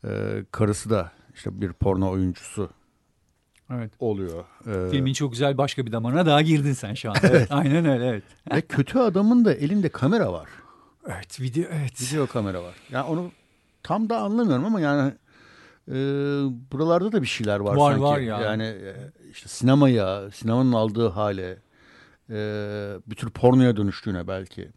[0.04, 2.70] Ee, karısı da işte bir porno oyuncusu
[3.70, 3.92] evet.
[3.98, 4.44] oluyor.
[4.66, 7.16] Ee, Filmin çok güzel başka bir damarına daha girdin sen şu an.
[7.22, 7.46] evet.
[7.52, 8.24] Aynen öyle evet.
[8.54, 10.48] Ve kötü adamın da elinde kamera var.
[11.06, 12.02] Evet video evet.
[12.02, 12.74] Video kamera var.
[12.90, 13.32] Yani onu
[13.82, 15.12] tam da anlamıyorum ama yani
[15.88, 15.94] e,
[16.72, 18.02] buralarda da bir şeyler var, var sanki.
[18.02, 18.40] Var ya.
[18.40, 21.58] Yani e, işte sinemaya, sinemanın aldığı hale,
[22.30, 22.36] e,
[23.06, 24.70] bir tür pornoya dönüştüğüne belki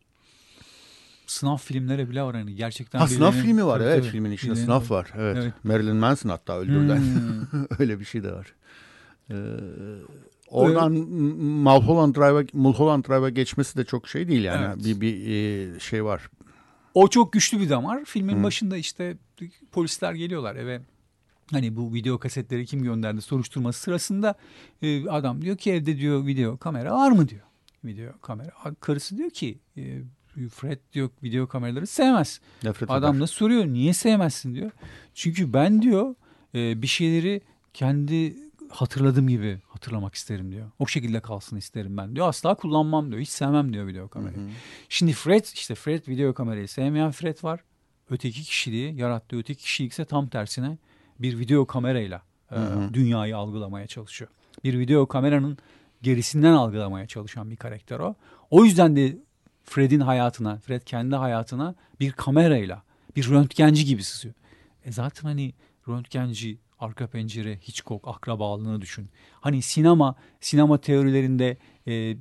[1.27, 2.99] sınav filmlere bile var hani gerçekten.
[2.99, 4.89] Ha sınav filmi var evet tabii, filmin içinde sınav var.
[4.89, 5.11] var.
[5.17, 5.37] Evet.
[5.39, 5.53] evet.
[5.63, 6.97] Marilyn Manson hatta öldürülen.
[6.97, 7.65] Hmm.
[7.79, 8.53] Öyle bir şey de var.
[9.29, 9.35] Ee,
[10.47, 11.07] oradan evet.
[11.39, 14.65] Mulholland Drive'a Mulholland Drive'a geçmesi de çok şey değil yani.
[14.65, 14.85] Evet.
[14.85, 15.27] Bir bir
[15.75, 16.29] e, şey var.
[16.93, 18.05] O çok güçlü bir damar.
[18.05, 18.43] Filmin hmm.
[18.43, 19.17] başında işte
[19.71, 20.81] polisler geliyorlar eve.
[21.51, 24.35] Hani bu video kasetleri kim gönderdi soruşturması sırasında
[24.81, 27.41] e, adam diyor ki evde diyor video kamera var mı diyor.
[27.85, 28.51] Video kamera.
[28.79, 30.01] Karısı diyor ki e,
[30.49, 32.41] Fred diyor video kameraları sevmez.
[32.63, 34.71] Nefret Adam da soruyor niye sevmezsin diyor.
[35.13, 36.15] Çünkü ben diyor
[36.53, 37.41] bir şeyleri
[37.73, 38.35] kendi
[38.75, 40.71] hatırladığım gibi hatırlamak isterim diyor.
[40.79, 42.27] O şekilde kalsın isterim ben diyor.
[42.27, 43.21] Asla kullanmam diyor.
[43.21, 44.37] Hiç sevmem diyor video kamerayı.
[44.37, 44.49] Hı hı.
[44.89, 47.59] Şimdi Fred işte Fred video kamerayı sevmeyen Fred var.
[48.09, 50.77] Öteki kişiliği yarattığı öteki kişilik ise tam tersine
[51.19, 52.21] bir video kamerayla
[52.51, 52.57] e,
[52.93, 54.31] dünyayı algılamaya çalışıyor.
[54.63, 55.57] Bir video kameranın
[56.01, 58.15] gerisinden algılamaya çalışan bir karakter o.
[58.49, 59.17] O yüzden de
[59.63, 62.83] Fred'in hayatına, Fred kendi hayatına bir kamerayla,
[63.15, 64.35] bir röntgenci gibi sızıyor.
[64.85, 65.53] E zaten hani
[65.87, 69.09] röntgenci, arka pencere, Hitchcock, akrabalığını düşün.
[69.41, 71.57] Hani sinema, sinema teorilerinde
[71.87, 72.17] e,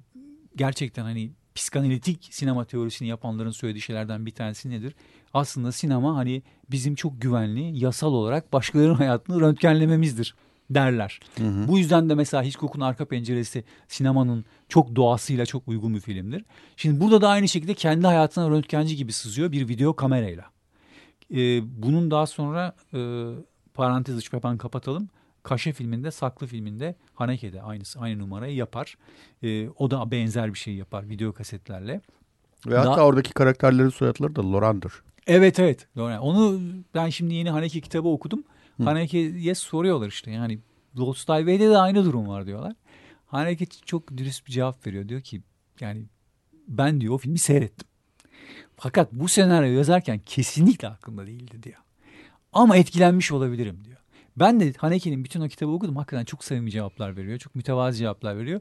[0.56, 4.94] gerçekten hani psikanalitik sinema teorisini yapanların söylediği şeylerden bir tanesi nedir?
[5.34, 10.34] Aslında sinema hani bizim çok güvenli, yasal olarak başkalarının hayatını röntgenlememizdir
[10.70, 11.20] derler.
[11.38, 11.68] Hı hı.
[11.68, 16.44] Bu yüzden de mesela Hitchcock'un Arka Penceresi sinemanın çok doğasıyla çok uygun bir filmdir.
[16.76, 20.44] Şimdi burada da aynı şekilde kendi hayatına röntgenci gibi sızıyor bir video kamerayla.
[21.30, 22.98] Ee, bunun daha sonra e,
[23.74, 25.08] parantez açıp hemen kapatalım.
[25.42, 28.96] Kaşe filminde, Saklı filminde Haneke'de aynısı aynı numarayı yapar.
[29.42, 32.00] E, o da benzer bir şey yapar video kasetlerle.
[32.66, 34.92] Ve hatta Daha- oradaki karakterlerin soyadları da Loran'dır.
[35.26, 35.88] Evet evet.
[35.98, 36.60] Onu
[36.94, 38.44] ben şimdi yeni Haneke kitabı okudum.
[38.84, 40.58] Haneke'ye soruyorlar işte yani
[40.98, 42.72] Lost Highway'de de aynı durum var diyorlar.
[43.26, 45.08] Haneke çok dürüst bir cevap veriyor.
[45.08, 45.42] Diyor ki
[45.80, 46.04] yani
[46.68, 47.88] ben diyor o filmi seyrettim.
[48.76, 51.78] Fakat bu senaryo yazarken kesinlikle aklımda değildi diyor.
[52.54, 53.96] Ama etkilenmiş olabilirim diyor.
[54.36, 55.96] Ben de Haneke'nin bütün o kitabı okudum.
[55.96, 57.38] Hakikaten çok samimi cevaplar veriyor.
[57.38, 58.60] Çok mütevazi cevaplar veriyor.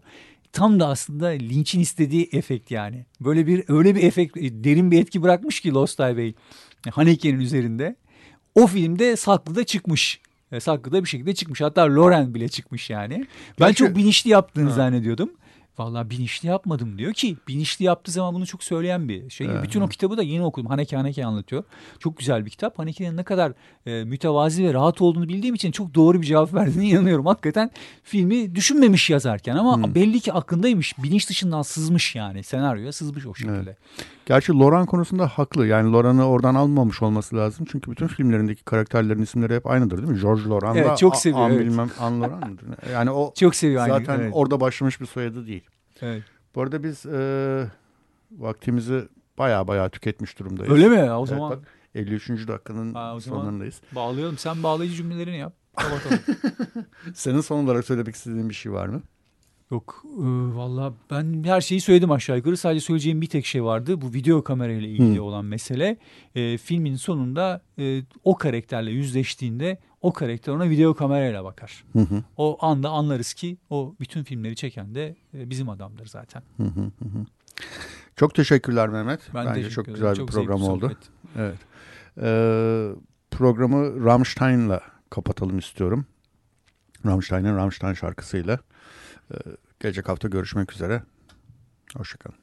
[0.52, 3.06] Tam da aslında Lynch'in istediği efekt yani.
[3.22, 6.34] Böyle bir öyle bir efekt, derin bir etki bırakmış ki Lost Highway
[6.92, 7.96] Haneke'nin üzerinde.
[8.56, 10.22] O filmde Saklı'da çıkmış.
[10.52, 11.62] E, Saklı'da bir şekilde çıkmış.
[11.62, 13.14] Hatta Loren bile çıkmış yani.
[13.60, 14.76] Ben Gerçi- çok bilinçli yaptığını Ha.
[14.76, 15.30] zannediyordum.
[15.78, 19.48] Vallahi bilinçli yapmadım diyor ki bilinçli yaptığı zaman bunu çok söyleyen bir şey.
[19.48, 19.64] Evet.
[19.64, 20.70] Bütün o kitabı da yeni okudum.
[20.70, 21.64] Haneke Haneke anlatıyor.
[22.00, 22.80] Çok güzel bir kitap.
[22.80, 23.54] Haneke'nin ne kadar
[23.86, 27.26] e, mütevazi ve rahat olduğunu bildiğim için çok doğru bir cevap verdiğine inanıyorum.
[27.26, 27.72] Hakikaten
[28.04, 29.96] filmi düşünmemiş yazarken ama Hmm.
[29.96, 30.98] belli ki aklındaymış.
[31.04, 32.44] Bilinç dışından sızmış yani.
[32.44, 33.78] Senaryoya sızmış o şekilde.
[34.26, 35.68] Gerçi Loran konusunda haklı.
[35.68, 37.66] Yani Loran'ı oradan almamış olması lazım.
[37.72, 40.22] Çünkü bütün filmlerindeki karakterlerin isimleri hep aynıdır değil mi?
[40.22, 41.66] George Loran Evet, çok seviyor, An evet.
[41.66, 42.66] bilmem An Loran mıdır?
[42.94, 43.94] Yani o Çok seviyor aynı.
[43.94, 44.32] zaten evet.
[44.36, 45.64] orada başlamış bir soyadı değil.
[46.02, 46.24] Evet.
[46.56, 47.66] Bu arada biz e,
[48.32, 49.08] vaktimizi
[49.38, 50.74] baya baya tüketmiş durumdayız.
[50.74, 51.12] Öyle mi?
[51.12, 51.60] O Evet, zaman bak,
[51.96, 52.30] 53.
[52.48, 53.82] dakikanın Ha, o zaman- sonlarındayız.
[53.92, 54.38] bağlayalım.
[54.38, 55.54] Sen bağlayıcı cümlelerini yap.
[55.76, 56.20] Kapatalım.
[57.14, 59.02] Senin son olarak söylemek istediğin bir şey var mı?
[59.74, 60.22] Yok e,
[60.56, 62.58] valla ben her şeyi söyledim aşağı yukarı.
[62.58, 64.02] Sadece söyleyeceğim bir tek şey vardı.
[64.02, 65.24] Bu video kamerayla ilgili Hı.
[65.24, 65.98] olan mesele.
[66.36, 71.84] E, filmin sonunda e, o karakterle yüzleştiğinde o karakter ona video kamerayla bakar.
[71.94, 72.24] Hı hı.
[72.38, 76.44] O anda anlarız ki o bütün filmleri çeken de e, bizim adamdır zaten.
[76.58, 77.26] Hı hı hı.
[78.16, 79.20] Çok teşekkürler Mehmet.
[79.34, 79.96] Ben Bence teşekkür çok ederim.
[79.96, 80.86] güzel bir Çok program zevkli oldu.
[80.86, 80.98] sohbet.
[81.38, 81.58] Evet.
[82.22, 82.90] Ee,
[83.32, 86.06] programı Rammstein'la kapatalım istiyorum.
[87.06, 88.60] Rammstein'in Rammstein şarkısıyla.
[89.32, 89.36] Ee,
[89.80, 91.04] gelecek hafta görüşmek üzere.
[91.98, 92.43] Hoşçakalın.